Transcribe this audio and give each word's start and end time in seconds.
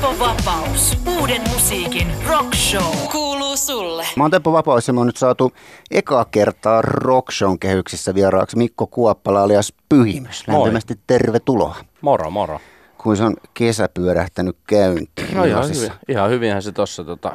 Teppo 0.00 0.14
Vapaus. 0.18 0.98
Uuden 1.18 1.42
musiikin 1.50 2.06
rock 2.28 2.54
show. 2.54 3.08
Kuuluu 3.12 3.56
sulle. 3.56 4.06
Mä 4.16 4.24
oon 4.24 4.30
Teppo 4.30 4.52
Vapaus 4.52 4.88
ja 4.88 4.94
me 4.94 5.00
on 5.00 5.06
nyt 5.06 5.16
saatu 5.16 5.52
ekaa 5.90 6.24
kertaa 6.24 6.82
rock 6.82 7.32
shown 7.32 7.58
kehyksissä 7.58 8.14
vieraaksi 8.14 8.58
Mikko 8.58 8.86
Kuoppala 8.86 9.42
alias 9.42 9.72
Pyhimys. 9.88 10.48
Lämpimästi 10.48 10.94
tervetuloa. 11.06 11.76
Moro, 12.00 12.30
moro. 12.30 12.60
Kun 12.98 13.16
se 13.16 13.22
on 13.22 13.36
kesä 13.54 13.88
pyörähtänyt 13.94 14.56
käyntiin. 14.66 15.34
No 15.34 15.44
ihan, 15.44 15.64
hyvin, 15.68 15.92
ihan 16.08 16.30
hyvinhän 16.30 16.62
se 16.62 16.72
tuossa 16.72 17.04
tota, 17.04 17.32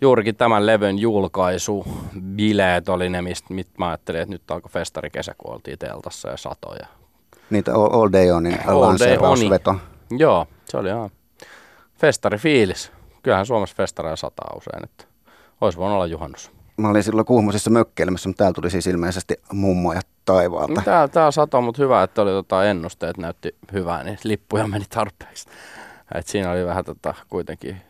juurikin 0.00 0.36
tämän 0.36 0.66
levyn 0.66 0.98
julkaisu, 0.98 1.86
bileet 2.20 2.88
oli 2.88 3.08
ne, 3.08 3.22
mistä 3.22 3.54
mit 3.54 3.68
mä 3.78 3.88
ajattelin, 3.88 4.20
että 4.20 4.34
nyt 4.34 4.50
alkoi 4.50 4.70
festari 4.70 5.10
kesä, 5.10 5.34
kun 5.38 5.54
oltiin 5.54 5.78
teltassa 5.78 6.28
ja 6.28 6.36
satoja. 6.36 6.86
Niitä 7.50 7.74
All, 7.74 8.08
Day 8.12 8.30
Onin 8.30 8.58
All 8.66 8.66
Day 8.66 8.80
lanseerausveto. 8.80 9.74
Joo, 10.10 10.46
se 10.64 10.76
oli 10.76 10.88
ihan 10.88 11.10
festari 11.98 12.38
fiilis. 12.38 12.92
Kyllähän 13.22 13.46
Suomessa 13.46 13.76
festareja 13.76 14.16
sataa 14.16 14.54
usein, 14.56 14.84
että 14.84 15.04
olisi 15.60 15.78
voinut 15.78 15.94
olla 15.94 16.06
juhannus. 16.06 16.50
Mä 16.76 16.88
olin 16.88 17.02
silloin 17.02 17.26
Kuhmosissa 17.26 17.70
mökkeilemässä, 17.70 18.28
mutta 18.28 18.38
täällä 18.38 18.54
tuli 18.54 18.70
siis 18.70 18.86
ilmeisesti 18.86 19.34
mummoja 19.52 20.00
taivaalta. 20.24 20.82
Tää, 20.84 21.08
tää 21.08 21.30
satoi, 21.30 21.62
mutta 21.62 21.82
hyvä, 21.82 22.02
että 22.02 22.22
oli 22.22 22.30
tota 22.30 22.64
ennusteet 22.64 23.18
näytti 23.18 23.54
hyvää, 23.72 24.04
niin 24.04 24.18
lippuja 24.24 24.66
meni 24.66 24.84
tarpeeksi. 24.88 25.48
Et 26.14 26.26
siinä 26.26 26.50
oli 26.50 26.66
vähän 26.66 26.84
tota, 26.84 27.14
kuitenkin, 27.28 27.82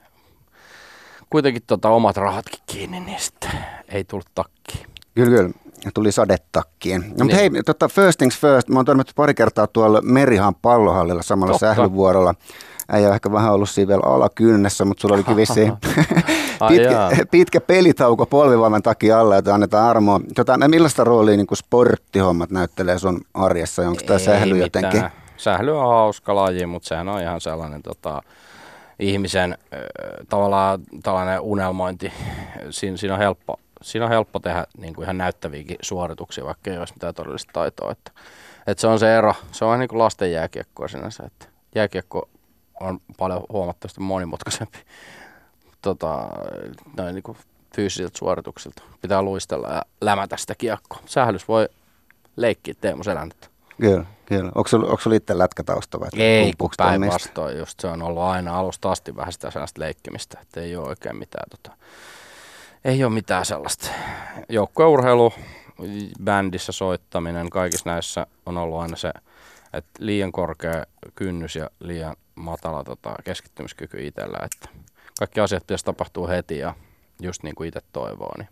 kuitenkin 1.30 1.62
tota, 1.66 1.88
omat 1.88 2.16
rahatkin 2.16 2.60
kiinni, 2.66 3.00
niin 3.00 3.20
sitten 3.20 3.50
ei 3.88 4.04
tullut 4.04 4.28
takkiin. 4.34 4.88
Kyllä, 5.24 5.36
kyllä. 5.36 5.50
Tuli 5.95 6.12
sadetakkiin. 6.12 7.00
No, 7.00 7.06
mutta 7.08 7.24
Niin. 7.24 7.36
hei, 7.36 7.50
tota, 7.66 7.88
first 7.88 8.18
things 8.18 8.38
first. 8.40 8.68
Mä 8.68 8.78
oon 8.78 8.84
törmännyt 8.84 9.12
pari 9.16 9.34
kertaa 9.34 9.66
tuolla 9.66 10.00
Merihan 10.02 10.54
pallohallilla 10.54 11.22
samalla 11.22 11.52
Totta. 11.52 11.66
sählyvuorolla. 11.74 12.34
Ei 12.92 13.06
ole 13.06 13.14
ehkä 13.14 13.33
vähän 13.33 13.52
ollut 13.52 13.70
siinä 13.70 13.89
vielä 13.89 14.02
alakynnessä, 14.05 14.84
mutta 14.84 15.00
sulla 15.00 15.14
olikin 15.14 15.36
vissiin 15.36 15.72
pitkä, 16.69 17.11
pitkä 17.30 17.61
pelitauko 17.61 18.27
polvivaivan 18.27 18.83
takia 18.83 19.20
alla, 19.20 19.34
jota 19.34 19.55
annetaan 19.55 19.91
armoa. 19.91 20.20
Tota, 20.34 20.56
no 20.56 20.69
millaista 20.69 21.05
roolia 21.05 21.36
niin 21.36 21.46
kuin 21.46 21.58
sporttihommat 21.58 22.50
näyttelee 22.50 22.98
sun 22.98 23.20
arjessa? 23.34 23.83
Onko 23.89 24.02
tämä 24.06 24.19
sähly 24.19 24.55
mitään. 24.55 24.84
jotenkin? 24.84 25.11
Sähly 25.36 25.78
on 25.78 25.89
hauska 25.89 26.34
laji, 26.34 26.66
mutta 26.66 26.89
sehän 26.89 27.08
on 27.08 27.20
ihan 27.22 27.41
sellainen 27.41 27.83
tota, 27.83 28.22
ihmisen 28.98 29.52
äh, 29.52 29.78
tavallaan 30.28 30.80
tällainen 31.02 31.41
unelmointi. 31.41 32.12
Siinä, 32.70 32.96
siinä, 32.96 33.14
on 33.14 33.20
helppo, 33.20 33.61
siinä 33.82 34.04
on 34.04 34.10
helppo 34.10 34.38
tehdä 34.38 34.66
niin 34.78 34.94
kuin 34.94 35.04
ihan 35.04 35.18
näyttäviäkin 35.18 35.76
suorituksia, 35.82 36.44
vaikka 36.44 36.70
ei 36.70 36.78
olisi 36.78 36.94
mitään 36.94 37.14
todellista 37.14 37.52
taitoa. 37.52 37.92
Että, 37.92 38.10
että 38.66 38.80
se 38.80 38.86
on 38.86 38.98
se 38.98 39.16
ero. 39.16 39.34
Se 39.52 39.64
on 39.64 39.78
niin 39.78 39.88
kuin 39.88 39.98
lasten 39.98 40.32
jääkiekkoa 40.32 40.88
sinänsä. 40.88 41.24
Että 41.26 41.46
jääkiekko 41.74 42.28
on 42.80 43.00
paljon 43.18 43.42
huomattavasti 43.52 44.00
monimutkaisempi 44.00 44.78
tota, 45.82 46.28
noin 46.96 47.14
niin 47.14 47.22
kuin 47.22 47.38
fyysisiltä 47.76 48.18
suorituksilta. 48.18 48.82
Pitää 49.02 49.22
luistella 49.22 49.68
ja 49.68 49.82
lämätä 50.00 50.36
sitä 50.36 50.54
kiekkoa. 50.54 51.02
Sählys 51.06 51.48
voi 51.48 51.68
leikkiä 52.36 52.74
Teemu 52.80 53.02
Selänettä. 53.02 53.48
Kyllä, 53.80 54.04
kyllä. 54.26 54.52
Onko 54.54 54.68
sulla, 54.68 54.86
onko 54.86 55.00
sulla 55.00 55.16
itse 55.16 55.38
lätkätausta 55.38 56.00
vai? 56.00 56.08
Ei, 56.16 56.52
päinvastoin. 56.76 57.58
Just 57.58 57.80
se 57.80 57.86
on 57.86 58.02
ollut 58.02 58.22
aina 58.22 58.58
alusta 58.58 58.90
asti 58.90 59.16
vähän 59.16 59.32
sitä 59.32 59.50
sellaista 59.50 59.80
leikkimistä, 59.80 60.38
että 60.42 60.60
ei 60.60 60.76
ole 60.76 60.88
oikein 60.88 61.16
mitään, 61.16 61.50
tota, 61.50 61.76
ei 62.84 63.04
ole 63.04 63.12
mitään 63.12 63.46
sellaista. 63.46 63.90
Joukkueurheilu, 64.48 65.32
bändissä 66.24 66.72
soittaminen, 66.72 67.50
kaikissa 67.50 67.90
näissä 67.90 68.26
on 68.46 68.56
ollut 68.56 68.80
aina 68.80 68.96
se, 68.96 69.12
että 69.72 69.90
liian 69.98 70.32
korkea 70.32 70.84
kynnys 71.14 71.56
ja 71.56 71.70
liian 71.80 72.16
matala 72.34 72.84
tota, 72.84 73.14
keskittymiskyky 73.24 74.06
itsellä, 74.06 74.38
että 74.44 74.68
kaikki 75.18 75.40
asiat 75.40 75.62
pitäisi 75.62 75.84
tapahtua 75.84 76.28
heti 76.28 76.58
ja 76.58 76.74
just 77.22 77.42
niin 77.42 77.55
kuin 77.55 77.68
itse 77.68 77.80
toivoo, 77.92 78.33
niin 78.38 78.48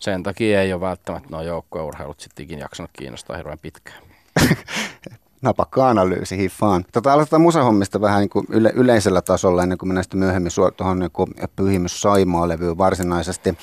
sen 0.00 0.22
takia 0.22 0.62
ei 0.62 0.72
ole 0.72 0.80
välttämättä 0.80 1.28
nuo 1.30 1.42
joukkueurheilut 1.42 2.20
sitten 2.20 2.44
ikinä 2.44 2.62
jaksanut 2.62 2.90
kiinnostaa 2.98 3.36
hirveän 3.36 3.58
pitkään. 3.58 4.02
Napakka 5.44 5.88
analyysi, 5.88 6.38
hiffaan. 6.38 6.84
Tota, 6.92 7.12
aloitetaan 7.12 7.42
musahommista 7.42 8.00
vähän 8.00 8.20
niin 8.20 8.28
kuin 8.28 8.46
yle, 8.48 8.72
yleisellä 8.74 9.22
tasolla 9.22 9.62
ennen 9.62 9.78
kuin 9.78 9.88
mennään 9.88 10.04
sitten 10.04 10.20
myöhemmin 10.20 10.52
tuohon 10.76 10.98
niin 10.98 11.10
Pyhimys 11.56 12.00
Saimaa-levyyn 12.00 12.78
varsinaisesti. 12.78 13.54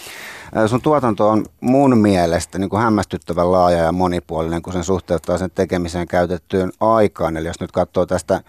Sun 0.68 0.82
tuotanto 0.82 1.30
on 1.30 1.46
mun 1.62 1.98
mielestä 1.98 2.60
niin 2.60 2.70
kuin 2.70 2.82
hämmästyttävän 2.82 3.52
laaja 3.52 3.78
ja 3.78 3.92
monipuolinen, 3.92 4.62
kun 4.62 4.74
sen 4.74 4.84
suhteuttaa 4.84 5.38
sen 5.38 5.52
tekemiseen 5.56 6.08
käytettyyn 6.08 6.72
aikaan. 6.80 7.38
Eli 7.38 7.48
jos 7.48 7.60
nyt 7.60 7.72
katsoo 7.72 8.06
tästä 8.06 8.42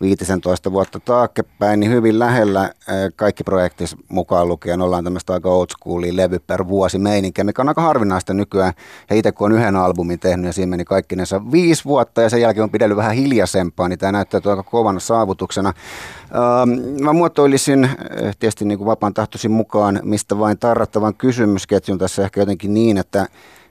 15 0.00 0.72
vuotta 0.72 1.00
taaksepäin, 1.00 1.80
niin 1.80 1.92
hyvin 1.92 2.18
lähellä 2.18 2.60
ää, 2.60 2.70
kaikki 3.16 3.44
projektit 3.44 3.96
mukaan 4.08 4.48
lukien 4.48 4.80
ollaan 4.80 5.04
tämmöistä 5.04 5.32
aika 5.32 5.48
old 5.48 5.66
schoolia 5.70 6.16
levy 6.16 6.38
per 6.38 6.68
vuosi 6.68 6.98
meininkiä, 6.98 7.44
mikä 7.44 7.62
on 7.62 7.68
aika 7.68 7.82
harvinaista 7.82 8.34
nykyään. 8.34 8.72
Ja 9.10 9.16
itse 9.16 9.32
kun 9.32 9.52
on 9.52 9.58
yhden 9.58 9.76
albumin 9.76 10.18
tehnyt 10.18 10.46
ja 10.46 10.52
siinä 10.52 10.70
meni 10.70 10.84
kaikkinensa 10.84 11.52
viisi 11.52 11.84
vuotta 11.84 12.22
ja 12.22 12.30
sen 12.30 12.40
jälkeen 12.40 12.64
on 12.64 12.70
pidellyt 12.70 12.96
vähän 12.96 13.14
hiljaisempaa, 13.14 13.88
niin 13.88 13.98
tämä 13.98 14.12
näyttää 14.12 14.40
aika 14.44 14.62
kovana 14.62 15.00
saavutuksena. 15.00 15.68
Ähm, 15.68 17.02
mä 17.04 17.12
muotoilisin 17.12 17.84
äh, 17.84 17.92
tietysti 18.38 18.64
niin 18.64 18.78
kuin 18.78 18.86
vapaan 18.86 19.14
tahtoisin 19.14 19.50
mukaan, 19.50 20.00
mistä 20.02 20.38
vain 20.38 20.58
tarrattavan 20.58 21.14
kysymysketjun 21.14 21.98
tässä 21.98 22.22
ehkä 22.22 22.40
jotenkin 22.40 22.74
niin, 22.74 22.98
että 22.98 23.26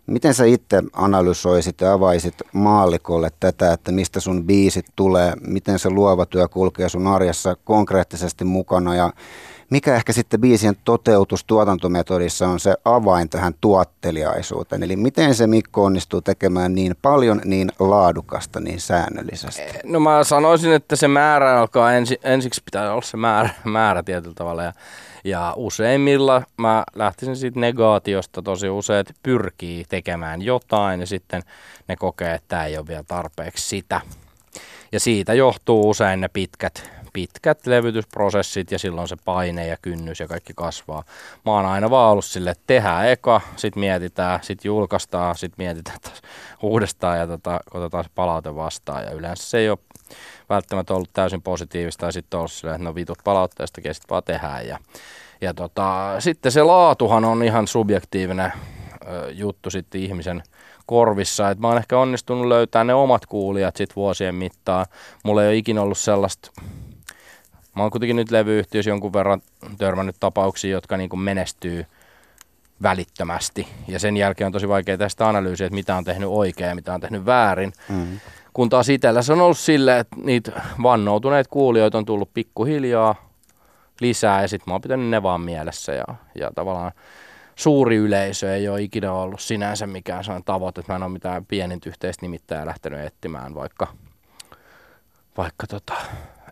Miten 0.08 0.34
sä 0.34 0.46
itse 0.46 0.84
analysoisit 0.94 1.82
ja 1.82 1.94
avaisit 1.94 2.36
maallikolle 2.54 3.30
tätä, 3.40 3.74
että 3.74 3.92
mistä 3.92 4.20
sun 4.20 4.44
biisit 4.46 4.86
tulee, 4.96 5.34
miten 5.48 5.80
se 5.80 5.90
luova 5.90 6.26
työ 6.26 6.48
kulkee 6.48 6.90
sun 6.90 7.08
arjessa 7.08 7.56
konkreettisesti 7.56 8.44
mukana? 8.44 8.96
Ja 8.96 9.14
mikä 9.70 9.96
ehkä 9.96 10.14
sitten 10.14 10.42
biisien 10.42 10.76
toteutus 10.86 11.46
tuotantometodissa 11.46 12.48
on 12.48 12.60
se 12.60 12.76
avain 12.86 13.30
tähän 13.30 13.54
tuotteliaisuuteen? 13.62 14.84
Eli 14.84 14.96
miten 14.96 15.36
se 15.36 15.48
Mikko 15.48 15.84
onnistuu 15.84 16.22
tekemään 16.22 16.76
niin 16.76 16.96
paljon, 17.02 17.42
niin 17.46 17.72
laadukasta, 17.80 18.60
niin 18.60 18.82
säännöllisesti? 18.82 19.62
No 19.84 20.00
mä 20.00 20.24
sanoisin, 20.24 20.74
että 20.74 20.96
se 20.96 21.08
määrä 21.08 21.60
alkaa 21.60 21.94
ensi, 21.94 22.20
ensiksi 22.24 22.62
pitää 22.66 22.92
olla 22.92 23.02
se 23.02 23.18
määrä, 23.18 23.50
määrä 23.64 24.04
tietyllä 24.04 24.36
tavalla 24.36 24.64
ja, 24.64 24.74
ja 25.24 25.54
useimmilla 25.56 26.42
mä 26.58 26.84
lähtisin 26.96 27.36
siitä 27.36 27.60
negaatiosta 27.60 28.42
tosi 28.42 28.70
useat 28.70 29.08
pyrkii 29.24 29.86
tekemään 29.90 30.42
jotain 30.42 31.00
ja 31.00 31.08
sitten 31.08 31.42
ne 31.88 31.96
kokee, 31.96 32.34
että 32.34 32.48
tämä 32.48 32.66
ei 32.66 32.78
ole 32.78 32.88
vielä 32.88 33.04
tarpeeksi 33.08 33.70
sitä. 33.70 34.02
Ja 34.92 35.00
siitä 35.00 35.34
johtuu 35.34 35.90
usein 35.90 36.22
ne 36.22 36.28
pitkät, 36.28 36.92
pitkät 37.18 37.68
levytysprosessit 37.68 38.72
ja 38.72 38.80
silloin 38.80 39.08
se 39.08 39.16
paine 39.26 39.68
ja 39.68 39.78
kynnys 39.82 40.20
ja 40.20 40.28
kaikki 40.28 40.54
kasvaa. 40.56 41.04
Mä 41.46 41.52
oon 41.52 41.66
aina 41.66 41.90
vaan 41.90 42.12
ollut 42.12 42.26
sille, 42.26 42.50
että 42.50 42.64
tehdään 42.68 43.08
eka, 43.08 43.42
sit 43.56 43.76
mietitään, 43.76 44.40
sit 44.44 44.66
julkaistaan, 44.66 45.36
sit 45.36 45.54
mietitään 45.58 45.98
taas 46.02 46.22
uudestaan 46.64 47.18
ja 47.18 47.28
tota, 47.28 47.60
otetaan 47.74 48.04
se 48.04 48.10
palaute 48.16 48.56
vastaan. 48.56 49.04
Ja 49.04 49.12
yleensä 49.12 49.50
se 49.50 49.58
ei 49.58 49.70
ole 49.70 49.78
välttämättä 50.50 50.94
ollut 50.94 51.10
täysin 51.14 51.42
positiivista 51.42 52.06
ja 52.06 52.12
sitten 52.12 52.38
ollut 52.38 52.52
silleen, 52.52 52.76
että 52.76 52.90
no 52.90 52.96
vitut 52.96 53.18
palautteestakin 53.24 53.90
ja 53.90 53.94
sitten 53.94 54.10
vaan 54.10 54.24
tehdään. 54.24 54.68
Ja, 54.68 54.80
ja 55.42 55.54
tota, 55.54 56.16
sitten 56.20 56.52
se 56.52 56.64
laatuhan 56.64 57.26
on 57.26 57.44
ihan 57.44 57.68
subjektiivinen 57.68 58.54
juttu 59.32 59.70
sitten 59.70 60.02
ihmisen 60.02 60.44
korvissa. 60.86 61.50
Et 61.50 61.60
mä 61.60 61.68
oon 61.68 61.78
ehkä 61.78 61.98
onnistunut 61.98 62.48
löytämään 62.48 62.88
ne 62.88 62.94
omat 62.94 63.26
kuulijat 63.26 63.76
sit 63.76 63.96
vuosien 63.96 64.36
mittaan. 64.36 64.86
Mulla 65.24 65.44
ei 65.44 65.48
ole 65.48 65.56
ikinä 65.56 65.82
ollut 65.82 65.98
sellaista 65.98 66.52
Mä 67.78 67.84
oon 67.84 67.92
kuitenkin 67.92 68.16
nyt 68.16 68.32
levyyhtiössä 68.32 68.90
jonkun 68.90 69.14
verran 69.14 69.42
törmännyt 69.78 70.16
tapauksia, 70.20 70.72
jotka 70.72 70.98
niin 70.98 71.10
kuin 71.10 71.20
menestyy 71.20 71.86
välittömästi. 72.84 73.68
Ja 73.88 74.00
sen 74.00 74.18
jälkeen 74.18 74.46
on 74.46 74.52
tosi 74.52 74.68
vaikea 74.68 74.98
tästä 74.98 75.30
analyysiä, 75.30 75.68
että 75.68 75.76
mitä 75.76 75.96
on 75.96 76.04
tehnyt 76.04 76.30
oikein 76.32 76.70
ja 76.70 76.76
mitä 76.76 76.94
on 76.94 77.02
tehnyt 77.02 77.26
väärin. 77.26 77.74
Mm. 77.90 78.20
Kun 78.54 78.70
taas 78.70 78.90
itsellä 78.90 79.22
se 79.22 79.34
on 79.34 79.42
ollut 79.42 79.58
silleen, 79.58 80.00
että 80.00 80.16
niitä 80.24 80.62
vannoutuneita 80.84 81.50
kuulijoita 81.50 81.98
on 81.98 82.06
tullut 82.06 82.34
pikkuhiljaa 82.34 83.16
lisää 84.02 84.42
ja 84.42 84.48
sitten 84.48 84.72
mä 84.72 84.74
oon 84.74 84.82
pitänyt 84.82 85.08
ne 85.10 85.24
vaan 85.24 85.42
mielessä. 85.42 85.94
Ja, 85.94 86.06
ja 86.36 86.52
tavallaan 86.56 86.92
suuri 87.56 87.96
yleisö 87.96 88.56
ei 88.56 88.70
ole 88.70 88.82
ikinä 88.82 89.14
ollut 89.14 89.42
sinänsä 89.42 89.88
mikään 89.88 90.24
sellainen 90.24 90.46
tavoite, 90.46 90.80
että 90.80 90.94
mä 90.94 90.96
en 90.96 91.04
ole 91.04 91.12
mitään 91.12 91.46
pienintä 91.46 91.90
yhteistä 91.90 92.26
nimittäjää 92.26 92.66
lähtenyt 92.66 93.00
etsimään, 93.00 93.56
vaikka, 93.56 93.88
vaikka 95.38 95.68
tota, 95.68 95.94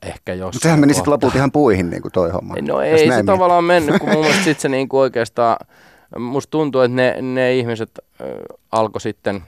ehkä 0.05 0.33
jos... 0.33 0.53
Mutta 0.55 0.63
sehän 0.63 0.79
meni 0.79 0.93
sitten 0.93 1.13
lopulta 1.13 1.37
ihan 1.37 1.51
puihin 1.51 1.89
niin 1.89 2.01
kuin 2.01 2.11
toi 2.11 2.31
homma. 2.31 2.55
No 2.61 2.81
ei 2.81 3.11
se 3.11 3.23
tavallaan 3.23 3.63
mennyt, 3.63 3.99
kun 3.99 4.09
mun 4.09 4.19
mielestä 4.21 4.43
sit 4.43 4.59
se 4.59 4.69
niinku 4.75 4.99
oikeastaan, 4.99 5.57
musta 6.19 6.51
tuntuu, 6.51 6.81
että 6.81 6.95
ne, 6.95 7.21
ne 7.21 7.55
ihmiset 7.55 7.89
äh, 8.21 8.27
alkoi 8.71 9.01
sitten 9.01 9.43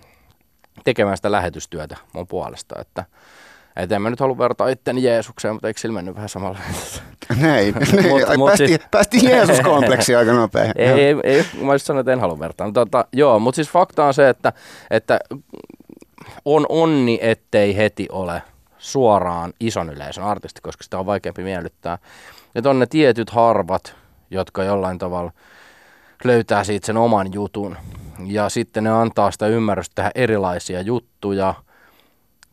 tekemään 0.84 1.18
sitä 1.18 1.32
lähetystyötä 1.32 1.98
mun 2.14 2.28
puolesta, 2.28 2.76
että 2.82 3.06
et 3.76 3.92
en 3.92 4.02
mä 4.02 4.10
nyt 4.10 4.20
halua 4.20 4.38
vertaa 4.38 4.68
itteni 4.70 5.04
Jeesukseen, 5.04 5.54
mutta 5.56 5.68
eikö 5.68 5.80
sillä 5.80 5.94
mennyt 5.94 6.16
vähän 6.16 6.30
samalla? 6.30 6.58
Näin. 7.42 7.76
Mut- 8.10 8.30
Ai, 8.30 8.38
mut 8.38 8.48
päästiin, 8.48 8.68
siis- 8.70 8.82
päästiin 8.92 9.30
Jeesus-kompleksi 9.30 10.16
aika 10.16 10.34
nopea. 10.34 10.74
ei, 10.76 10.88
ei, 10.88 11.16
ei, 11.24 11.46
mä 11.62 11.74
just 11.74 11.86
sanoin, 11.86 12.00
että 12.02 12.14
en 12.14 12.20
halua 12.20 12.40
vertaa. 12.40 12.72
Tota, 12.72 13.06
joo, 13.14 13.40
mutta 13.40 13.56
siis 13.56 13.70
fakta 13.70 14.06
on 14.06 14.14
se, 14.14 14.30
että, 14.30 14.54
että 14.90 15.20
on 16.46 16.66
onni, 16.70 17.20
ettei 17.22 17.78
heti 17.78 18.08
ole 18.12 18.42
suoraan 18.88 19.54
ison 19.60 19.90
yleisön 19.90 20.24
artisti, 20.24 20.62
koska 20.62 20.84
sitä 20.84 21.00
on 21.00 21.06
vaikeampi 21.06 21.44
miellyttää. 21.44 21.98
Ja 22.56 22.70
on 22.70 22.80
ne 22.80 22.86
tietyt 22.86 23.30
harvat, 23.30 23.96
jotka 24.32 24.64
jollain 24.64 24.98
tavalla 24.98 25.32
löytää 26.24 26.64
siitä 26.64 26.86
sen 26.86 26.98
oman 26.98 27.34
jutun. 27.34 27.78
Ja 28.26 28.50
sitten 28.50 28.84
ne 28.84 28.90
antaa 28.90 29.32
sitä 29.32 29.48
ymmärrystä 29.48 29.96
tehdä 29.96 30.12
erilaisia 30.16 30.82
juttuja, 30.82 31.54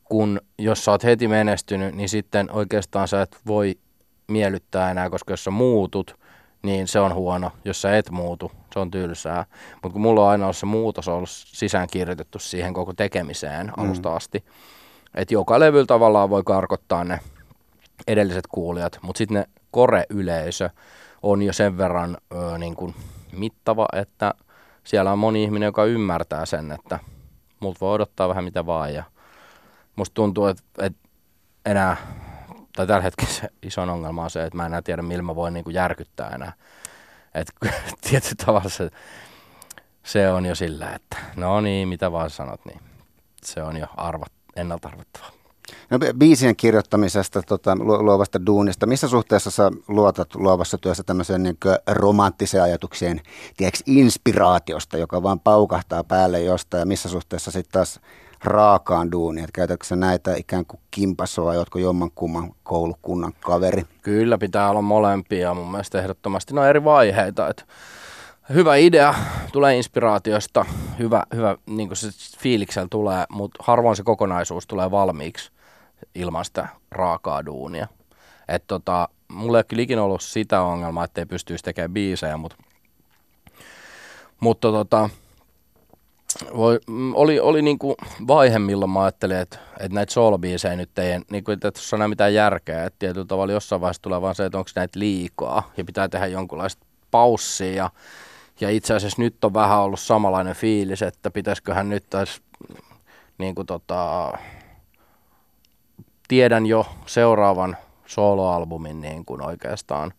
kun 0.05 0.41
jos 0.59 0.85
sä 0.85 0.91
oot 0.91 1.05
heti 1.05 1.29
menestynyt, 1.29 1.95
niin 1.95 2.09
sitten 2.09 2.51
oikeastaan 2.51 3.09
sä 3.09 3.23
et 3.23 3.39
voi 3.47 3.79
miellyttää 4.29 4.91
enää, 4.91 5.11
koska 5.11 5.33
jos 5.33 5.45
sä 5.45 5.51
muutut, 5.51 6.19
niin 6.63 6.89
se 6.89 7.01
on 7.01 7.15
huono. 7.15 7.51
Jos 7.65 7.83
sä 7.83 7.97
et 7.97 8.11
muutu, 8.11 8.53
se 8.73 8.79
on 8.81 8.91
tylsää. 8.91 9.47
Mutta 9.73 9.93
kun 9.93 10.01
mulla 10.01 10.25
on 10.25 10.29
aina 10.29 10.45
ollut 10.45 10.57
se 10.57 10.67
muutos 10.67 11.09
ollut 11.09 11.31
sisäänkirjoitettu 11.31 12.39
siihen 12.39 12.75
koko 12.75 12.93
tekemiseen 12.93 13.67
mm. 13.67 13.73
alusta 13.77 14.17
asti, 14.17 14.45
että 15.15 15.35
joka 15.35 15.61
levyllä 15.61 15.87
tavallaan 15.87 16.31
voi 16.31 16.43
karkottaa 16.43 17.05
ne 17.05 17.21
edelliset 18.07 18.47
kuulijat, 18.47 18.99
mutta 19.03 19.19
sitten 19.19 19.35
ne 19.35 19.45
kore-yleisö 19.71 20.71
on 21.23 21.43
jo 21.43 21.53
sen 21.53 21.79
verran 21.79 22.17
ö, 22.35 22.59
niin 22.59 22.77
kuin 22.77 22.95
mittava, 23.33 23.89
että 23.93 24.35
siellä 24.85 25.13
on 25.13 25.19
moni 25.19 25.45
ihminen, 25.45 25.67
joka 25.67 25.85
ymmärtää 25.85 26.47
sen, 26.47 26.73
että 26.73 26.99
multa 27.61 27.79
voi 27.81 27.95
odottaa 27.95 28.29
vähän 28.29 28.45
mitä 28.45 28.67
vaan 28.67 28.95
ja 28.95 29.05
musta 29.97 30.15
tuntuu, 30.15 30.47
että, 30.47 30.63
että 30.79 31.09
enää 31.67 31.97
tai 32.77 32.87
tällä 32.87 33.03
hetkellä 33.03 33.33
se 33.33 33.49
iso 33.63 33.83
ongelma 33.83 34.25
on 34.25 34.31
se, 34.31 34.45
että 34.45 34.57
mä 34.57 34.63
en 34.63 34.67
enää 34.67 34.83
tiedä, 34.83 35.03
millä 35.03 35.23
mä 35.23 35.37
voin 35.37 35.55
niin 35.55 35.65
kuin 35.65 35.75
järkyttää 35.75 36.29
enää. 36.29 36.53
Että 37.35 37.53
tietyllä 38.11 38.45
tavalla 38.47 38.69
se, 38.69 38.91
se 40.03 40.31
on 40.31 40.47
jo 40.47 40.55
sillä, 40.55 40.95
että 40.95 41.17
no 41.37 41.61
niin, 41.61 41.89
mitä 41.89 42.13
vaan 42.13 42.31
sanot, 42.31 42.65
niin 42.65 42.81
se 43.45 43.63
on 43.63 43.77
jo 43.77 43.87
arvat, 43.97 44.33
ennalta 44.57 44.89
arvattavaa. 44.89 45.31
No, 45.91 45.99
biisien 46.19 46.57
kirjoittamisesta, 46.57 47.43
tota, 47.43 47.77
luovasta 47.77 48.47
duunista. 48.47 48.87
Missä 48.87 49.09
suhteessa 49.09 49.51
sä 49.51 49.71
luotat 49.89 50.35
luovassa 50.35 50.79
työssä 50.79 51.03
tämmöiseen 51.03 51.43
niin 51.43 51.59
romanttiseen 51.91 52.63
ajatukseen, 52.63 53.21
tiedätkö, 53.57 53.83
inspiraatiosta, 53.87 54.99
joka 54.99 55.23
vaan 55.23 55.41
paukahtaa 55.41 56.05
päälle 56.05 56.41
jostain, 56.41 56.79
ja 56.79 56.87
missä 56.87 57.09
suhteessa 57.09 57.51
sitten 57.51 57.73
taas 57.73 58.01
raakaan 58.45 59.13
duuniin? 59.13 59.45
Että 59.45 59.53
käytätkö 59.55 59.97
näitä 59.97 60.35
ikään 60.35 60.67
kuin 60.67 60.81
kimpasoa, 60.91 61.55
jotka 61.55 61.79
jommankumman 61.79 62.53
koulukunnan 62.63 63.33
kaveri? 63.41 63.83
Kyllä 64.03 64.39
pitää 64.39 64.71
olla 64.71 64.83
molempia 64.83 65.55
mun 65.55 65.71
mielestä 65.71 65.99
ehdottomasti. 65.99 66.55
No 66.55 66.65
eri 66.65 66.85
vaiheita. 66.85 67.49
Että 67.49 67.65
hyvä 68.49 68.77
idea, 68.77 69.15
tulee 69.53 69.77
inspiraatiosta, 69.77 70.65
hyvä, 70.99 71.23
hyvä 71.35 71.57
niin 71.67 71.89
kuin 71.89 71.97
se 71.97 72.09
fiiliksellä 72.39 72.89
tulee, 72.91 73.25
mutta 73.29 73.65
harvoin 73.65 73.97
se 73.97 74.03
kokonaisuus 74.03 74.67
tulee 74.67 74.91
valmiiksi 74.91 75.51
ilman 76.15 76.45
sitä 76.45 76.69
raakaa 76.91 77.47
duunia. 77.47 77.87
Että 78.49 78.67
tota, 78.67 79.09
mulla 79.29 79.59
ei 79.59 79.61
ole 79.61 79.65
kyllä 79.65 79.83
ikinä 79.83 80.03
ollut 80.03 80.23
sitä 80.23 80.63
ongelmaa, 80.63 81.05
että 81.05 81.21
ei 81.21 81.27
pystyisi 81.27 81.65
tekemään 81.65 81.93
biisejä, 81.93 82.37
mutta, 82.37 82.57
mutta 84.41 84.73
tota, 84.73 85.11
voi, 86.57 86.81
oli, 87.15 87.41
oli 87.41 87.63
niinku 87.63 87.95
vaihe, 88.27 88.59
milloin 88.59 88.91
mä 88.91 89.03
ajattelin, 89.03 89.37
että, 89.37 89.59
että 89.81 89.95
näitä 89.95 90.13
soolobiisejä 90.13 90.77
nyt 90.77 90.99
ei, 90.99 91.21
niinku, 91.31 91.51
että 91.51 91.71
tuossa 91.71 91.97
ole 91.97 92.09
mitään 92.09 92.35
järkeä. 92.35 92.85
Että 92.85 92.99
tietyllä 92.99 93.27
tavalla 93.27 93.53
jossain 93.53 93.81
vaiheessa 93.81 94.03
tulee 94.03 94.23
vaan 94.23 94.35
se, 94.35 94.45
että 94.45 94.59
onko 94.59 94.71
näitä 94.77 94.99
liikaa 94.99 95.73
ja 95.77 95.85
pitää 95.85 96.09
tehdä 96.09 96.27
jonkunlaista 96.27 96.87
paussia. 97.11 97.75
Ja, 97.75 97.91
ja 98.61 98.71
itse 98.71 98.95
asiassa 98.95 99.23
nyt 99.23 99.45
on 99.45 99.55
vähän 99.55 99.79
ollut 99.79 100.01
samanlainen 100.01 100.55
fiilis, 100.55 101.03
että 101.03 101.31
pitäisiköhän 101.31 101.89
nyt 101.89 102.05
taas 102.11 102.43
niin 103.39 103.55
kuin 103.55 103.67
tota, 103.67 104.33
tiedän 106.29 106.67
jo 106.67 106.87
seuraavan 107.07 107.77
soloalbumin 108.07 109.01
niin 109.01 109.25
kuin 109.25 109.43
oikeastaan 109.43 110.13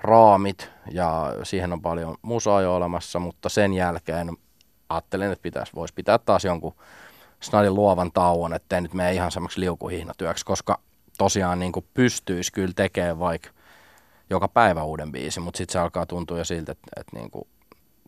raamit 0.00 0.70
ja 0.90 1.32
siihen 1.42 1.72
on 1.72 1.82
paljon 1.82 2.16
musaa 2.22 2.62
jo 2.62 2.74
olemassa, 2.74 3.18
mutta 3.18 3.48
sen 3.48 3.74
jälkeen 3.74 4.36
ajattelen, 4.88 5.32
että 5.32 5.42
pitäisi, 5.42 5.72
voisi 5.74 5.94
pitää 5.94 6.18
taas 6.18 6.44
jonkun 6.44 6.74
snadin 7.40 7.74
luovan 7.74 8.12
tauon, 8.12 8.54
ettei 8.54 8.80
nyt 8.80 8.94
mene 8.94 9.14
ihan 9.14 9.30
semmoiksi 9.30 9.60
liukuhihnatyöksi, 9.60 10.44
koska 10.44 10.78
tosiaan 11.18 11.58
niin 11.58 11.72
kuin 11.72 11.86
pystyisi 11.94 12.52
kyllä 12.52 12.72
tekemään 12.76 13.18
vaikka 13.18 13.50
joka 14.30 14.48
päivä 14.48 14.82
uuden 14.82 15.12
biisin, 15.12 15.42
mutta 15.42 15.58
sitten 15.58 15.72
se 15.72 15.78
alkaa 15.78 16.06
tuntua 16.06 16.38
jo 16.38 16.44
siltä, 16.44 16.72
että, 16.72 16.86
että 16.96 17.16
niin 17.16 17.30
kuin 17.30 17.46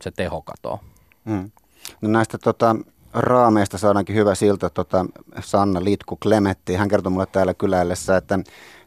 se 0.02 0.10
teho 0.10 0.42
katoo. 0.42 0.80
Hmm. 1.30 1.50
No 2.00 2.08
näistä 2.08 2.38
tota, 2.38 2.76
raameista 3.12 3.78
saadaankin 3.78 4.16
hyvä 4.16 4.34
silta 4.34 4.70
tota, 4.70 5.06
Sanna 5.40 5.84
Litku 5.84 6.16
Klemetti. 6.16 6.74
Hän 6.74 6.88
kertoi 6.88 7.12
mulle 7.12 7.26
täällä 7.26 7.54
kyläillessä, 7.54 8.16
että 8.16 8.38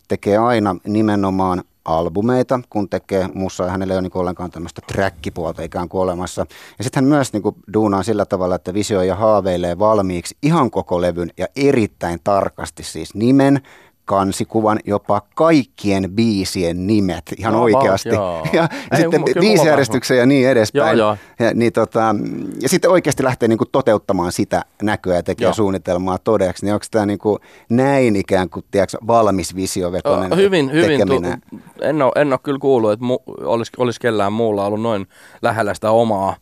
tekee 0.07 0.37
aina 0.37 0.75
nimenomaan 0.87 1.63
albumeita, 1.85 2.59
kun 2.69 2.89
tekee 2.89 3.29
musaa. 3.33 3.69
Hänellä 3.69 3.93
ei 3.93 3.95
ole 3.95 4.01
niin 4.01 4.17
ollenkaan 4.17 4.51
tämmöistä 4.51 4.81
trackipuolta 4.87 5.61
ikään 5.61 5.89
kuin 5.89 6.01
olemassa. 6.01 6.45
Ja 6.77 6.83
sitten 6.83 7.03
hän 7.03 7.09
myös 7.09 7.33
niin 7.33 7.43
kuin 7.43 7.55
duunaa 7.73 8.03
sillä 8.03 8.25
tavalla, 8.25 8.55
että 8.55 8.73
visioi 8.73 9.07
ja 9.07 9.15
haaveilee 9.15 9.79
valmiiksi 9.79 10.37
ihan 10.43 10.71
koko 10.71 11.01
levyn 11.01 11.31
ja 11.37 11.47
erittäin 11.55 12.19
tarkasti 12.23 12.83
siis 12.83 13.15
nimen, 13.15 13.61
kansikuvan, 14.05 14.79
jopa 14.85 15.21
kaikkien 15.35 16.11
biisien 16.11 16.87
nimet 16.87 17.23
ihan 17.37 17.53
no, 17.53 17.61
oikeasti. 17.61 18.09
Joo. 18.09 18.47
Ja 18.53 18.69
Ei, 18.91 19.01
sitten 19.01 19.23
biisijärjestyksen 19.39 20.17
ja 20.17 20.25
niin 20.25 20.49
edespäin. 20.49 20.97
Joo, 20.97 21.07
joo. 21.07 21.17
Ja, 21.47 21.53
niin 21.53 21.73
tota, 21.73 22.15
ja 22.61 22.69
sitten 22.69 22.91
oikeasti 22.91 23.23
lähtee 23.23 23.47
niin 23.47 23.57
kuin 23.57 23.69
toteuttamaan 23.71 24.31
sitä 24.31 24.65
näköä 24.81 25.15
ja 25.15 25.23
tekee 25.23 25.45
joo. 25.45 25.53
suunnitelmaa 25.53 26.17
todeksi. 26.17 26.65
Niin 26.65 26.73
onko 26.73 26.85
tämä 26.91 27.05
niin 27.05 27.19
kuin 27.19 27.39
näin 27.69 28.15
ikään 28.15 28.49
kuin 28.49 28.65
tiedätkö, 28.71 28.97
valmis 29.07 29.55
visiovetoinen 29.55 30.37
Hyvin, 30.37 30.71
hyvin. 30.71 31.07
Tu- 31.07 31.57
en, 31.81 32.01
ole, 32.01 32.11
en 32.15 32.33
ole 32.33 32.39
kyllä 32.43 32.59
kuullut, 32.59 32.91
että 32.91 33.05
mu- 33.05 33.45
olisi, 33.45 33.71
olisi 33.77 33.99
kellään 33.99 34.33
muulla 34.33 34.65
ollut 34.65 34.81
noin 34.81 35.07
lähellä 35.41 35.73
sitä 35.73 35.91
omaa 35.91 36.35